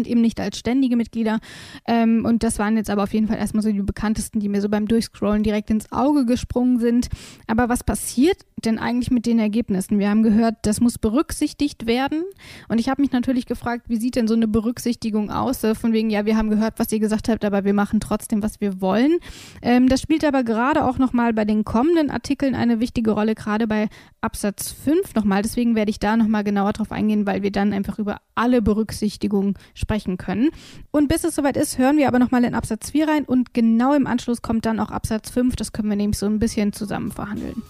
[0.00, 1.40] Und eben nicht als ständige Mitglieder.
[1.86, 4.62] Ähm, und das waren jetzt aber auf jeden Fall erstmal so die bekanntesten, die mir
[4.62, 7.08] so beim Durchscrollen direkt ins Auge gesprungen sind.
[7.46, 9.98] Aber was passiert denn eigentlich mit den Ergebnissen?
[9.98, 12.24] Wir haben gehört, das muss berücksichtigt werden.
[12.68, 15.60] Und ich habe mich natürlich gefragt, wie sieht denn so eine Berücksichtigung aus?
[15.74, 18.60] Von wegen, ja, wir haben gehört, was ihr gesagt habt, aber wir machen trotzdem, was
[18.62, 19.18] wir wollen.
[19.60, 23.66] Ähm, das spielt aber gerade auch nochmal bei den kommenden Artikeln eine wichtige Rolle, gerade
[23.66, 23.88] bei
[24.22, 25.42] Absatz 5 nochmal.
[25.42, 29.54] Deswegen werde ich da nochmal genauer drauf eingehen, weil wir dann einfach über alle Berücksichtigungen
[29.74, 30.50] sprechen können.
[30.90, 33.94] Und bis es soweit ist, hören wir aber nochmal in Absatz 4 rein und genau
[33.94, 35.56] im Anschluss kommt dann auch Absatz 5.
[35.56, 37.62] Das können wir nämlich so ein bisschen zusammen verhandeln.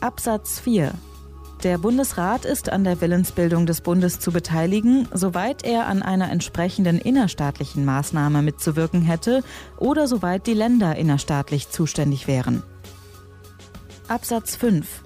[0.00, 0.92] Absatz 4
[1.64, 6.98] der Bundesrat ist an der Willensbildung des Bundes zu beteiligen, soweit er an einer entsprechenden
[6.98, 9.42] innerstaatlichen Maßnahme mitzuwirken hätte
[9.76, 12.62] oder soweit die Länder innerstaatlich zuständig wären.
[14.06, 15.02] Absatz 5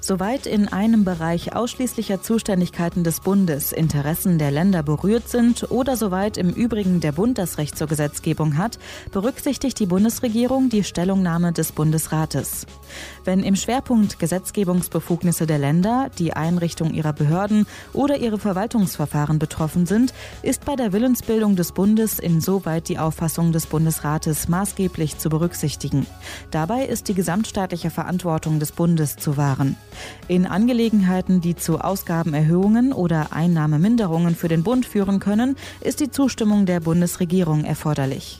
[0.00, 6.36] Soweit in einem Bereich ausschließlicher Zuständigkeiten des Bundes Interessen der Länder berührt sind oder soweit
[6.36, 8.78] im Übrigen der Bund das Recht zur Gesetzgebung hat,
[9.10, 12.66] berücksichtigt die Bundesregierung die Stellungnahme des Bundesrates.
[13.24, 20.14] Wenn im Schwerpunkt Gesetzgebungsbefugnisse der Länder, die Einrichtung ihrer Behörden oder ihre Verwaltungsverfahren betroffen sind,
[20.42, 26.06] ist bei der Willensbildung des Bundes insoweit die Auffassung des Bundesrates maßgeblich zu berücksichtigen.
[26.50, 29.76] Dabei ist die gesamtstaatliche Verantwortung des Bundes zu wahren.
[30.28, 36.66] In Angelegenheiten, die zu Ausgabenerhöhungen oder Einnahmeminderungen für den Bund führen können, ist die Zustimmung
[36.66, 38.38] der Bundesregierung erforderlich.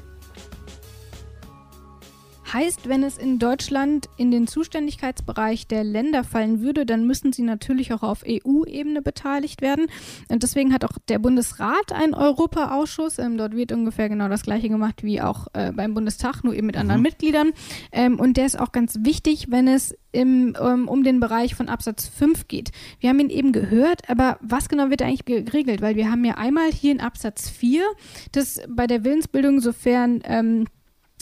[2.52, 7.42] Heißt, wenn es in Deutschland in den Zuständigkeitsbereich der Länder fallen würde, dann müssen sie
[7.42, 9.86] natürlich auch auf EU-Ebene beteiligt werden.
[10.28, 13.18] Und deswegen hat auch der Bundesrat einen Europaausschuss.
[13.18, 16.66] Ähm, dort wird ungefähr genau das gleiche gemacht wie auch äh, beim Bundestag, nur eben
[16.66, 17.06] mit anderen mhm.
[17.06, 17.52] Mitgliedern.
[17.90, 21.68] Ähm, und der ist auch ganz wichtig, wenn es im, um, um den Bereich von
[21.68, 22.70] Absatz 5 geht.
[23.00, 25.82] Wir haben ihn eben gehört, aber was genau wird eigentlich geregelt?
[25.82, 27.84] Weil wir haben ja einmal hier in Absatz 4,
[28.32, 30.66] dass bei der Willensbildung, sofern ähm,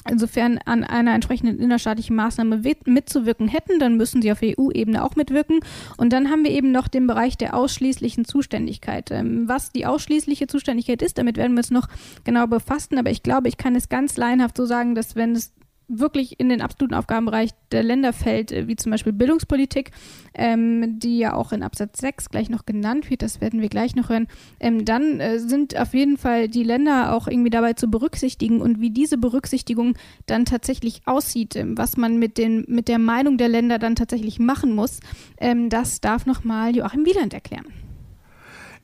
[0.09, 5.61] insofern an einer entsprechenden innerstaatlichen Maßnahme mitzuwirken hätten, dann müssen sie auf EU-Ebene auch mitwirken.
[5.97, 9.11] Und dann haben wir eben noch den Bereich der ausschließlichen Zuständigkeit.
[9.11, 11.89] Ähm, was die ausschließliche Zuständigkeit ist, damit werden wir uns noch
[12.25, 12.99] genau befassen.
[12.99, 15.53] Aber ich glaube, ich kann es ganz laienhaft so sagen, dass wenn es
[15.89, 19.91] wirklich in den absoluten Aufgabenbereich der Länder fällt, äh, wie zum Beispiel Bildungspolitik,
[20.35, 23.95] ähm, die ja auch in Absatz 6 gleich noch genannt wird, das werden wir gleich
[23.95, 24.27] noch hören,
[24.61, 28.81] ähm, dann äh, sind auf jeden Fall die Länder auch irgendwie dabei zu berücksichtigen und
[28.81, 33.49] wie diese Berücksichtigung dann tatsächlich aussieht, ähm, was man mit, den, mit der Meinung der
[33.49, 35.01] Länder dann tatsächlich machen muss,
[35.39, 37.84] ähm, das darf nochmal Joachim Wieland erklären.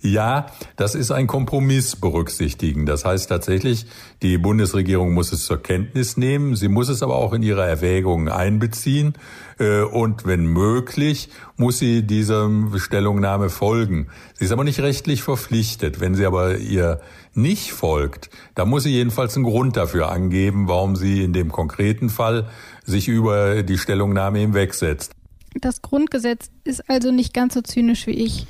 [0.03, 0.47] Ja,
[0.77, 2.87] das ist ein Kompromiss berücksichtigen.
[2.87, 3.85] Das heißt tatsächlich,
[4.23, 6.57] die Bundesregierung muss es zur Kenntnis nehmen.
[6.57, 9.13] Sie muss es aber auch in ihre Erwägungen einbeziehen.
[9.59, 11.29] Äh, und wenn möglich,
[11.59, 14.09] muss sie dieser Stellungnahme folgen.
[14.39, 16.01] Sie ist aber nicht rechtlich verpflichtet.
[16.01, 17.01] Wenn sie aber ihr
[17.35, 22.09] nicht folgt, dann muss sie jedenfalls einen Grund dafür angeben, warum sie in dem konkreten
[22.09, 22.49] Fall
[22.87, 25.13] sich über die Stellungnahme hinwegsetzt.
[25.61, 28.47] Das Grundgesetz ist also nicht ganz so zynisch wie ich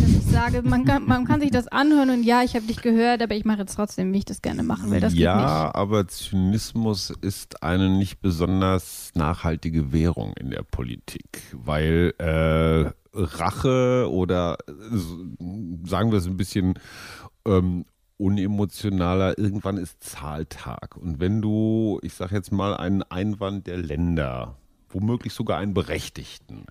[0.00, 2.82] dass ich sage, man kann, man kann sich das anhören und ja, ich habe dich
[2.82, 5.00] gehört, aber ich mache jetzt trotzdem, wie ich das gerne machen will.
[5.00, 12.90] Das ja, aber Zynismus ist eine nicht besonders nachhaltige Währung in der Politik, weil äh,
[13.12, 14.58] Rache oder
[15.84, 16.74] sagen wir es ein bisschen
[17.46, 17.84] ähm,
[18.18, 20.96] unemotionaler, irgendwann ist Zahltag.
[20.96, 24.56] Und wenn du, ich sage jetzt mal, einen Einwand der Länder,
[24.88, 26.66] womöglich sogar einen berechtigten,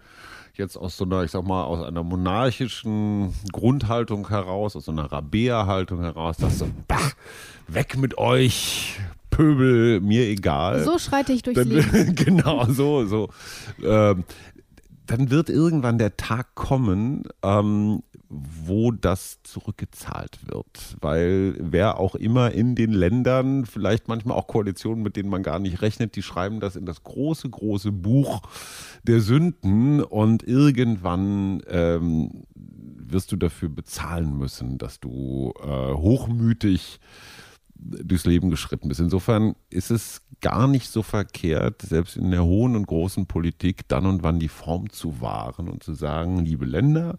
[0.58, 5.12] jetzt aus so einer, ich sag mal, aus einer monarchischen Grundhaltung heraus, aus so einer
[5.12, 7.12] Rabea-Haltung heraus, dass so, bah,
[7.68, 9.00] weg mit euch,
[9.32, 10.84] Pöbel, mir egal.
[10.84, 12.16] So schreite ich durchs dann, Leben.
[12.16, 13.30] genau, so, so.
[13.84, 14.26] Ähm,
[15.08, 18.04] dann wird irgendwann der Tag kommen, ähm,
[18.34, 20.98] wo das zurückgezahlt wird.
[21.02, 25.60] Weil wer auch immer in den Ländern, vielleicht manchmal auch Koalitionen, mit denen man gar
[25.60, 28.42] nicht rechnet, die schreiben das in das große, große Buch
[29.04, 37.00] der Sünden und irgendwann ähm, wirst du dafür bezahlen müssen, dass du äh, hochmütig
[37.76, 39.02] durchs Leben geschritten bist.
[39.02, 44.06] Insofern ist es gar nicht so verkehrt, selbst in der hohen und großen Politik dann
[44.06, 47.16] und wann die Form zu wahren und zu sagen, liebe Länder,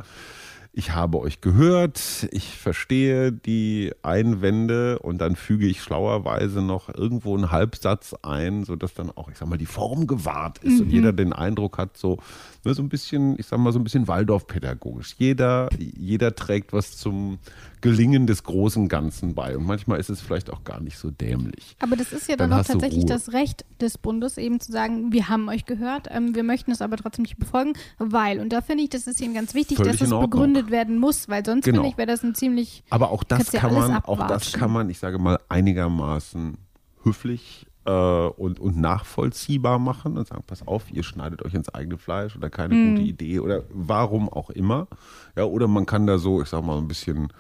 [0.77, 7.37] ich habe euch gehört, ich verstehe die Einwände und dann füge ich schlauerweise noch irgendwo
[7.37, 10.81] einen Halbsatz ein, sodass dann auch, ich sag mal, die Form gewahrt ist mhm.
[10.81, 12.19] und jeder den Eindruck hat, so,
[12.65, 15.15] ne, so ein bisschen, ich sag mal, so ein bisschen Waldorfpädagogisch.
[15.19, 17.39] Jeder, jeder trägt was zum
[17.85, 19.59] Gelingen des großen Ganzen bei.
[19.59, 21.77] Und manchmal ist es vielleicht auch gar nicht so dämlich.
[21.81, 25.13] Aber das ist ja dann, dann auch tatsächlich das Recht des Bundes, eben zu sagen,
[25.13, 28.63] wir haben euch gehört, ähm, wir möchten es aber trotzdem nicht befolgen, weil, und da
[28.63, 31.67] finde ich, das ist eben ganz wichtig, Völlig dass es begründet werden muss, weil sonst
[31.67, 31.83] Genau.
[31.83, 32.85] finde ich, wäre das ein ziemlich.
[32.89, 36.57] Aber auch das ja kann alles man, auch das kann man, ich sage mal, einigermaßen
[37.03, 41.99] höflich äh, und, und nachvollziehbar machen und sagen, pass auf, ihr schneidet euch ins eigene
[41.99, 42.91] Fleisch oder keine Hm.
[42.91, 44.89] gute Idee oder warum auch immer.
[45.37, 47.33] Ja, oder man kann da so, ich sag mal, ein bisschen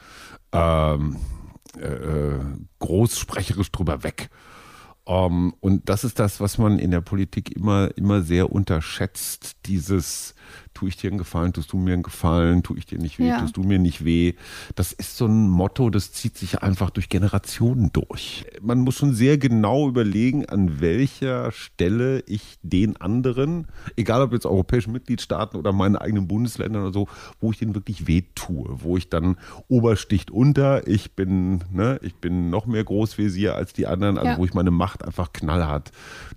[0.52, 1.16] ähm,
[1.78, 2.40] äh, äh,
[2.78, 4.30] großsprecherisch drüber weg.
[5.06, 9.56] Ähm, und das ist das, was man in der Politik immer, immer sehr unterschätzt.
[9.66, 10.34] Dieses,
[10.74, 13.28] tue ich dir einen Gefallen, tust du mir einen Gefallen, tue ich dir nicht weh,
[13.28, 13.40] Ja.
[13.40, 14.34] tust du mir nicht weh.
[14.74, 18.44] Das ist so ein Motto, das zieht sich einfach durch Generationen durch.
[18.62, 24.46] Man muss schon sehr genau überlegen, an welcher Stelle ich den anderen, egal ob jetzt
[24.46, 27.08] europäischen Mitgliedstaaten oder meinen eigenen Bundesländern oder so,
[27.40, 29.36] wo ich den wirklich weh tue, wo ich dann
[29.68, 34.38] Obersticht unter, ich bin, ne, ich bin noch mehr Großvisier als die anderen, also Ja.
[34.38, 35.90] wo ich meine Macht einfach knallhart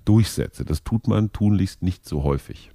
[0.05, 0.65] durchsetze.
[0.65, 2.71] Das tut man tunlichst nicht so häufig.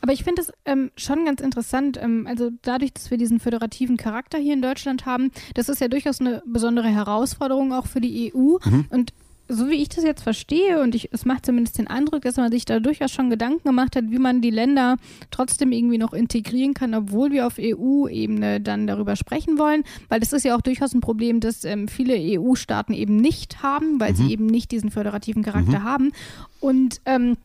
[0.00, 1.98] Aber ich finde es ähm, schon ganz interessant.
[2.00, 5.88] Ähm, also dadurch, dass wir diesen föderativen Charakter hier in Deutschland haben, das ist ja
[5.88, 8.58] durchaus eine besondere Herausforderung auch für die EU.
[8.90, 9.12] Und
[9.48, 12.50] so wie ich das jetzt verstehe, und ich, es macht zumindest den Eindruck, dass man
[12.50, 14.96] sich da durchaus schon Gedanken gemacht hat, wie man die Länder
[15.30, 19.84] trotzdem irgendwie noch integrieren kann, obwohl wir auf EU-Ebene dann darüber sprechen wollen.
[20.08, 24.00] Weil das ist ja auch durchaus ein Problem, das ähm, viele EU-Staaten eben nicht haben,
[24.00, 26.12] weil sie eben nicht diesen föderativen Charakter haben.
[26.60, 27.36] Und ähm,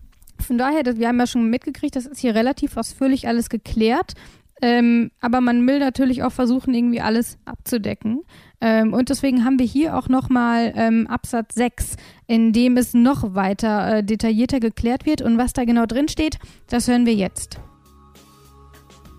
[0.41, 4.13] von daher, wir haben ja schon mitgekriegt, das ist hier relativ ausführlich alles geklärt.
[4.61, 8.23] Ähm, aber man will natürlich auch versuchen, irgendwie alles abzudecken.
[8.59, 11.95] Ähm, und deswegen haben wir hier auch nochmal ähm, Absatz 6,
[12.27, 15.21] in dem es noch weiter äh, detaillierter geklärt wird.
[15.21, 17.59] Und was da genau drin steht, das hören wir jetzt.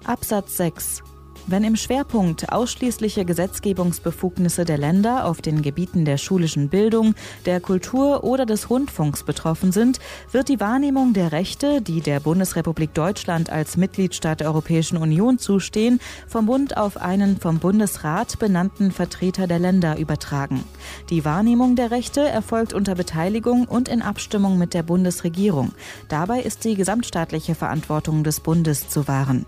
[0.04, 1.02] Absatz 6.
[1.47, 7.14] Wenn im Schwerpunkt ausschließliche Gesetzgebungsbefugnisse der Länder auf den Gebieten der schulischen Bildung,
[7.47, 9.99] der Kultur oder des Rundfunks betroffen sind,
[10.30, 15.99] wird die Wahrnehmung der Rechte, die der Bundesrepublik Deutschland als Mitgliedstaat der Europäischen Union zustehen,
[16.28, 20.64] vom Bund auf einen vom Bundesrat benannten Vertreter der Länder übertragen.
[21.09, 25.72] Die Wahrnehmung der Rechte erfolgt unter Beteiligung und in Abstimmung mit der Bundesregierung.
[26.09, 29.47] Dabei ist die gesamtstaatliche Verantwortung des Bundes zu wahren.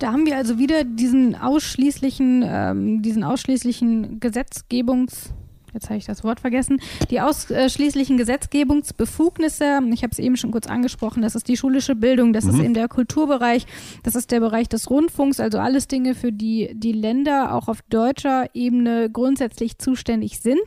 [0.00, 5.34] Da haben wir also wieder diesen ausschließlichen, ähm, diesen ausschließlichen Gesetzgebungs
[5.72, 6.80] Jetzt habe ich das Wort vergessen.
[7.10, 12.32] Die ausschließlichen Gesetzgebungsbefugnisse, ich habe es eben schon kurz angesprochen, das ist die schulische Bildung,
[12.32, 13.66] das ist eben der Kulturbereich,
[14.02, 17.82] das ist der Bereich des Rundfunks, also alles Dinge, für die die Länder auch auf
[17.82, 20.62] deutscher Ebene grundsätzlich zuständig sind.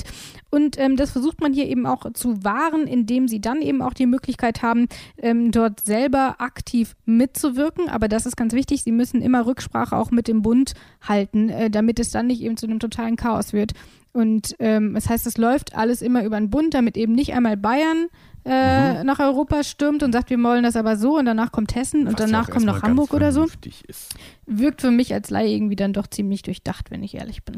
[0.50, 3.94] Und ähm, das versucht man hier eben auch zu wahren, indem sie dann eben auch
[3.94, 4.88] die Möglichkeit haben,
[5.18, 7.90] ähm, dort selber aktiv mitzuwirken.
[7.90, 11.72] Aber das ist ganz wichtig, sie müssen immer Rücksprache auch mit dem Bund halten, äh,
[11.72, 13.74] damit es dann nicht eben zu einem totalen Chaos wird.
[14.14, 17.58] Und ähm, das heißt, es läuft alles immer über den Bund, damit eben nicht einmal
[17.58, 18.08] Bayern
[18.46, 22.08] äh, nach Europa stürmt und sagt, wir wollen das aber so und danach kommt Hessen
[22.08, 23.48] und Was danach kommt noch Hamburg oder so.
[23.88, 24.16] Ist.
[24.46, 27.58] Wirkt für mich als Laie irgendwie dann doch ziemlich durchdacht, wenn ich ehrlich bin.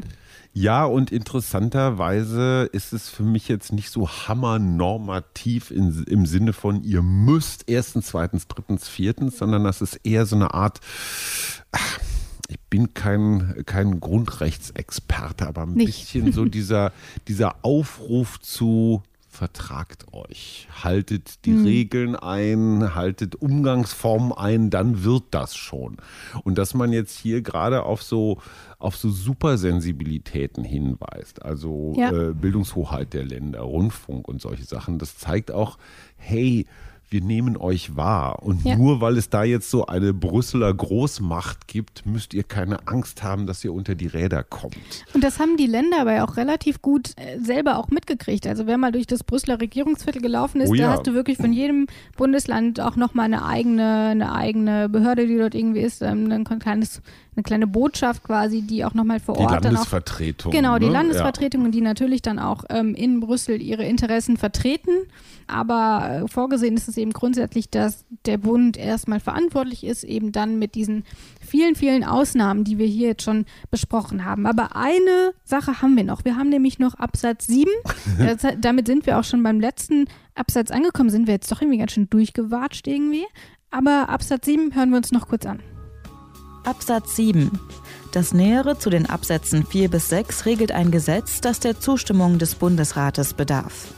[0.52, 6.84] Ja, und interessanterweise ist es für mich jetzt nicht so hammernormativ in, im Sinne von,
[6.84, 10.80] ihr müsst erstens, zweitens, drittens, viertens, sondern das ist eher so eine Art,
[11.72, 11.98] ach,
[12.48, 15.86] ich bin kein, kein Grundrechtsexperte, aber ein Nicht.
[15.86, 16.92] bisschen so dieser,
[17.28, 25.54] dieser Aufruf zu vertragt euch, haltet die Regeln ein, haltet Umgangsformen ein, dann wird das
[25.56, 25.98] schon.
[26.42, 28.40] Und dass man jetzt hier gerade auf so
[28.78, 32.10] auf so Supersensibilitäten hinweist, also Ja.
[32.30, 35.76] äh, Bildungshoheit der Länder, Rundfunk und solche Sachen, das zeigt auch,
[36.16, 36.66] hey,
[37.08, 38.42] wir nehmen euch wahr.
[38.42, 38.76] Und Ja.
[38.76, 43.46] nur weil es da jetzt so eine Brüsseler Großmacht gibt, müsst ihr keine Angst haben,
[43.46, 44.76] dass ihr unter die Räder kommt.
[45.14, 48.46] Und das haben die Länder aber ja auch relativ gut äh, selber auch mitgekriegt.
[48.46, 50.90] Also wer mal durch das Brüsseler Regierungsviertel gelaufen ist, Oh da ja.
[50.92, 51.86] hast du wirklich von jedem
[52.16, 57.02] Bundesland auch nochmal eine eigene, eine eigene Behörde, die dort irgendwie ist, ähm, ein kleines,
[57.36, 60.52] eine kleine Botschaft quasi, die auch nochmal vor Die Ort dann auch Landesvertretung.
[60.52, 60.92] Genau, die ne?
[60.92, 64.90] Landesvertretungen, die natürlich dann auch ähm, in Brüssel ihre Interessen vertreten.
[65.46, 70.58] Aber äh, vorgesehen ist es eben grundsätzlich, dass der Bund erstmal verantwortlich ist, eben dann
[70.58, 71.04] mit diesen
[71.40, 74.46] vielen, vielen Ausnahmen, die wir hier jetzt schon besprochen haben.
[74.46, 76.24] Aber eine Sache haben wir noch.
[76.24, 77.70] Wir haben nämlich noch Absatz 7.
[78.18, 81.10] Das, damit sind wir auch schon beim letzten Absatz angekommen.
[81.10, 83.24] Sind wir jetzt doch irgendwie ganz schön durchgewatscht irgendwie.
[83.70, 85.60] Aber Absatz 7 hören wir uns noch kurz an.
[86.66, 87.50] Absatz 7.
[88.10, 92.56] Das Nähere zu den Absätzen 4 bis 6 regelt ein Gesetz, das der Zustimmung des
[92.56, 93.94] Bundesrates bedarf.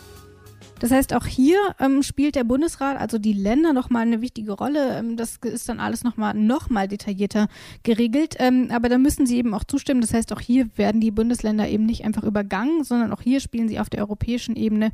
[0.78, 4.98] Das heißt, auch hier ähm, spielt der Bundesrat, also die Länder, nochmal eine wichtige Rolle.
[4.98, 7.48] Ähm, das ist dann alles nochmal noch mal detaillierter
[7.82, 8.36] geregelt.
[8.38, 10.00] Ähm, aber da müssen sie eben auch zustimmen.
[10.00, 13.68] Das heißt, auch hier werden die Bundesländer eben nicht einfach übergangen, sondern auch hier spielen
[13.68, 14.92] sie auf der europäischen Ebene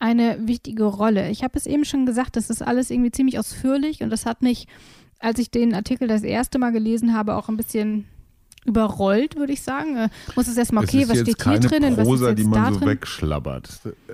[0.00, 1.30] eine wichtige Rolle.
[1.30, 4.42] Ich habe es eben schon gesagt, das ist alles irgendwie ziemlich ausführlich und das hat
[4.42, 4.66] mich
[5.22, 8.06] als ich den Artikel das erste Mal gelesen habe, auch ein bisschen
[8.64, 9.96] überrollt, würde ich sagen.
[9.96, 11.96] Äh, muss es erstmal, okay, was steht hier drin?
[11.96, 12.88] Prosa, was ist jetzt die man da so drin?
[12.88, 13.68] wegschlabbert.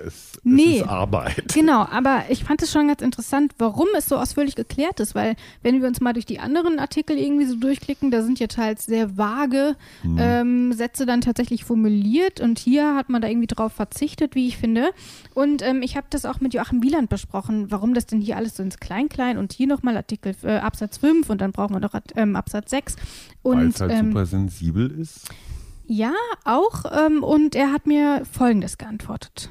[0.05, 0.77] Es, Nee.
[0.77, 1.53] es ist Arbeit.
[1.53, 5.35] Genau, aber ich fand es schon ganz interessant, warum es so ausführlich geklärt ist, weil
[5.61, 8.85] wenn wir uns mal durch die anderen Artikel irgendwie so durchklicken, da sind ja teils
[8.85, 10.17] sehr vage Hm.
[10.19, 14.57] ähm, Sätze dann tatsächlich formuliert und hier hat man da irgendwie drauf verzichtet, wie ich
[14.57, 14.91] finde.
[15.33, 18.55] Und ähm, ich habe das auch mit Joachim Wieland besprochen, warum das denn hier alles
[18.55, 21.93] so ins Klein-Klein und hier nochmal Artikel äh, Absatz 5 und dann brauchen wir noch
[22.15, 22.95] ähm, Absatz 6.
[23.43, 25.29] Weil Und es halt ähm, super sensibel ist.
[25.87, 26.13] ja,
[26.45, 26.85] auch.
[26.91, 29.49] Ähm, und er hat mir Folgendes geantwortet.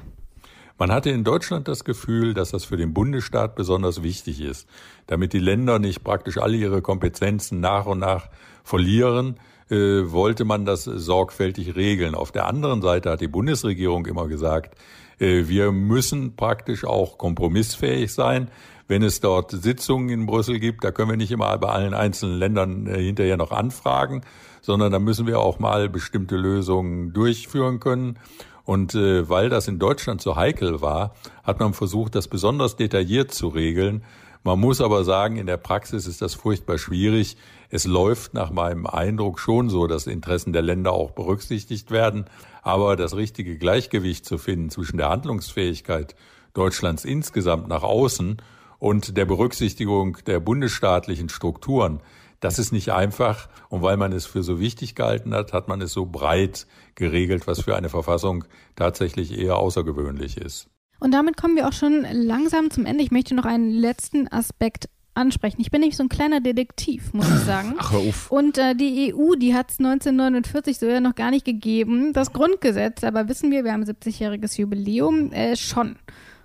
[0.78, 4.68] Man hatte in Deutschland das Gefühl, dass das für den Bundesstaat besonders wichtig ist,
[5.08, 8.28] damit die Länder nicht praktisch alle ihre Kompetenzen nach und nach
[8.62, 12.14] verlieren, äh, wollte man das sorgfältig regeln.
[12.14, 14.76] Auf der anderen Seite hat die Bundesregierung immer gesagt,
[15.18, 18.50] äh, wir müssen praktisch auch kompromissfähig sein.
[18.86, 22.38] Wenn es dort Sitzungen in Brüssel gibt, da können wir nicht immer bei allen einzelnen
[22.38, 24.22] Ländern äh, hinterher noch anfragen,
[24.62, 28.18] sondern da müssen wir auch mal bestimmte Lösungen durchführen können.
[28.64, 33.32] Und äh, weil das in Deutschland so heikel war, hat man versucht, das besonders detailliert
[33.32, 34.04] zu regeln.
[34.44, 37.36] Man muss aber sagen, in der Praxis ist das furchtbar schwierig.
[37.70, 42.24] Es läuft nach meinem Eindruck schon so, dass Interessen der Länder auch berücksichtigt werden.
[42.62, 46.14] Aber das richtige Gleichgewicht zu finden zwischen der Handlungsfähigkeit
[46.54, 48.40] Deutschlands insgesamt nach außen
[48.78, 52.00] und der Berücksichtigung der bundesstaatlichen Strukturen,
[52.40, 53.48] das ist nicht einfach.
[53.68, 57.46] Und weil man es für so wichtig gehalten hat, hat man es so breit geregelt,
[57.46, 58.44] was für eine Verfassung
[58.76, 60.68] tatsächlich eher außergewöhnlich ist.
[61.00, 63.04] Und damit kommen wir auch schon langsam zum Ende.
[63.04, 65.60] Ich möchte noch einen letzten Aspekt ansprechen.
[65.60, 67.74] Ich bin nämlich so ein kleiner Detektiv, muss ich sagen.
[67.78, 68.30] Ach, hör auf.
[68.30, 72.12] Und äh, die EU, die hat es 1949 so ja noch gar nicht gegeben.
[72.12, 75.96] Das Grundgesetz, aber wissen wir, wir haben 70-jähriges Jubiläum, äh, schon.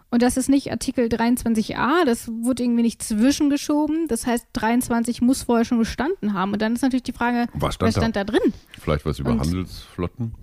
[0.10, 4.08] Und das ist nicht Artikel 23a, das wurde irgendwie nicht zwischengeschoben.
[4.08, 6.54] Das heißt, 23 muss vorher schon gestanden haben.
[6.54, 8.54] Und dann ist natürlich die Frage, Was stand was stand da drin?
[8.80, 10.36] Vielleicht was über Und- Handelsflotten?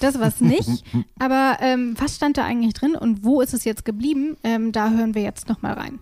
[0.00, 0.84] Das war's nicht.
[1.18, 4.36] Aber ähm, was stand da eigentlich drin und wo ist es jetzt geblieben?
[4.44, 5.98] Ähm, da hören wir jetzt nochmal rein.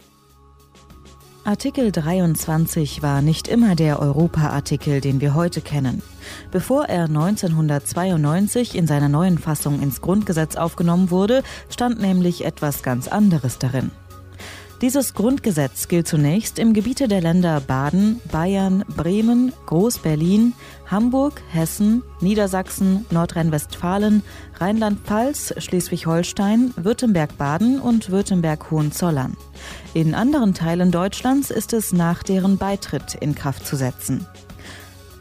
[1.47, 6.03] Artikel 23 war nicht immer der Europa-Artikel, den wir heute kennen.
[6.51, 13.07] Bevor er 1992 in seiner neuen Fassung ins Grundgesetz aufgenommen wurde, stand nämlich etwas ganz
[13.07, 13.93] anderes darin.
[14.83, 20.53] Dieses Grundgesetz gilt zunächst im Gebiete der Länder Baden, Bayern, Bremen, Groß-Berlin,
[20.87, 24.23] Hamburg, Hessen, Niedersachsen, Nordrhein-Westfalen,
[24.61, 29.39] Rheinland-Pfalz, Schleswig-Holstein, Württemberg-Baden und Württemberg-Hohenzollern.
[29.95, 34.27] In anderen Teilen Deutschlands ist es nach deren Beitritt in Kraft zu setzen.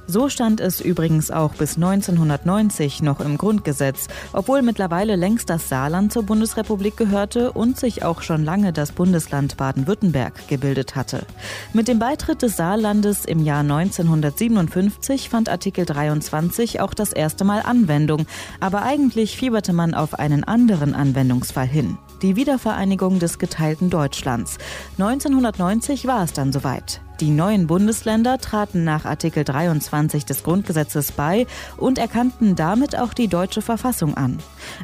[0.07, 6.13] So stand es übrigens auch bis 1990 noch im Grundgesetz, obwohl mittlerweile längst das Saarland
[6.13, 11.25] zur Bundesrepublik gehörte und sich auch schon lange das Bundesland Baden-Württemberg gebildet hatte.
[11.73, 17.61] Mit dem Beitritt des Saarlandes im Jahr 1957 fand Artikel 23 auch das erste Mal
[17.63, 18.27] Anwendung,
[18.59, 21.97] aber eigentlich fieberte man auf einen anderen Anwendungsfall hin.
[22.25, 24.57] Die Wiedervereinigung des geteilten Deutschlands.
[24.97, 26.99] 1990 war es dann soweit.
[27.19, 31.45] Die neuen Bundesländer traten nach Artikel 23 des Grundgesetzes bei
[31.77, 34.39] und erkannten damit auch die deutsche Verfassung an.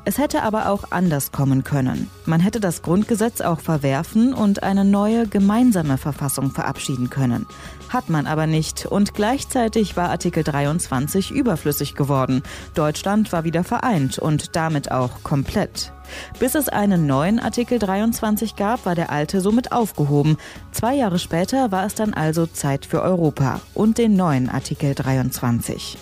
[0.05, 2.11] Es hätte aber auch anders kommen können.
[2.27, 7.47] Man hätte das Grundgesetz auch verwerfen und eine neue gemeinsame Verfassung verabschieden können.
[7.91, 12.41] Hat man aber nicht und gleichzeitig war Artikel 23 überflüssig geworden.
[12.73, 15.91] Deutschland war wieder vereint und damit auch komplett.
[16.39, 20.37] Bis es einen neuen Artikel 23 gab, war der alte somit aufgehoben.
[20.71, 25.97] Zwei Jahre später war es dann also Zeit für Europa und den neuen Artikel 23.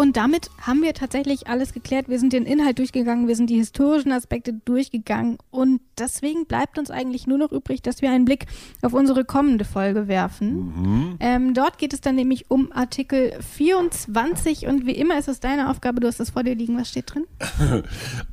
[0.00, 2.08] Und damit haben wir tatsächlich alles geklärt.
[2.08, 5.36] Wir sind den Inhalt durchgegangen, wir sind die historischen Aspekte durchgegangen.
[5.50, 8.46] Und deswegen bleibt uns eigentlich nur noch übrig, dass wir einen Blick
[8.80, 11.18] auf unsere kommende Folge werfen.
[11.20, 14.68] Ähm, dort geht es dann nämlich um Artikel 24.
[14.68, 16.78] Und wie immer ist es deine Aufgabe, du hast das vor dir liegen.
[16.78, 17.26] Was steht drin?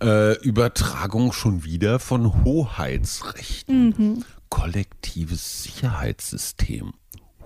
[0.01, 3.95] Äh, Übertragung schon wieder von Hoheitsrechten.
[3.97, 4.23] Mhm.
[4.49, 6.93] Kollektives Sicherheitssystem.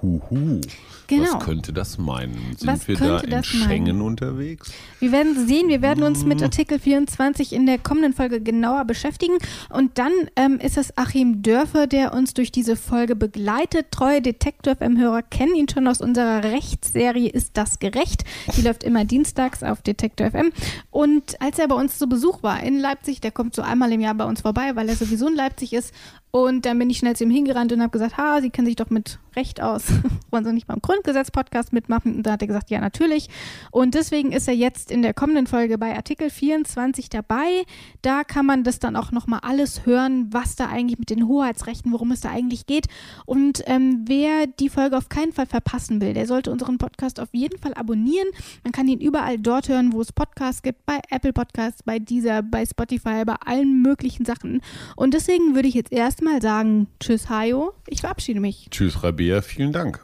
[0.02, 0.62] Huhu.
[1.08, 1.34] Genau.
[1.34, 2.56] Was könnte das meinen?
[2.58, 4.02] Sind Was wir da in Schengen meinen?
[4.02, 4.72] unterwegs?
[5.00, 9.34] Wir werden sehen, wir werden uns mit Artikel 24 in der kommenden Folge genauer beschäftigen.
[9.70, 13.88] Und dann ähm, ist es Achim Dörfer, der uns durch diese Folge begleitet.
[13.92, 18.24] Treue Detektor FM-Hörer kennen ihn schon aus unserer Rechtsserie Ist das gerecht?
[18.56, 20.52] Die läuft immer dienstags auf Detektor FM.
[20.92, 24.00] Und als er bei uns zu Besuch war in Leipzig, der kommt so einmal im
[24.00, 25.94] Jahr bei uns vorbei, weil er sowieso in Leipzig ist.
[26.32, 28.78] Und dann bin ich schnell zu ihm hingerannt und habe gesagt, ha, Sie kennen sich
[28.78, 29.84] doch mit Recht aus.
[30.32, 32.16] Wollen Sie nicht beim Grundgesetz-Podcast mitmachen?
[32.16, 33.30] Und da hat er gesagt, ja, natürlich.
[33.70, 37.64] Und deswegen ist er jetzt in der kommenden Folge bei Artikel 24 dabei.
[38.02, 41.92] Da kann man das dann auch nochmal alles hören, was da eigentlich mit den Hoheitsrechten,
[41.92, 42.88] worum es da eigentlich geht.
[43.26, 47.30] Und ähm, wer die Folge auf keinen Fall verpassen will, der sollte unseren Podcast auf
[47.34, 48.28] jeden Fall abonnieren.
[48.64, 52.42] Man kann ihn überall dort hören, wo es Podcasts gibt, bei Apple Podcasts, bei Deezer,
[52.42, 54.62] bei Spotify, bei allen möglichen Sachen.
[54.96, 55.92] Und deswegen würde ich jetzt
[56.22, 58.68] erstmal sagen, tschüss Hajo, ich verabschiede mich.
[58.70, 60.04] Tschüss Rabea, vielen Dank.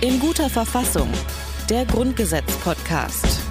[0.00, 1.08] In guter Verfassung.
[1.70, 3.47] Der Grundgesetz-Podcast.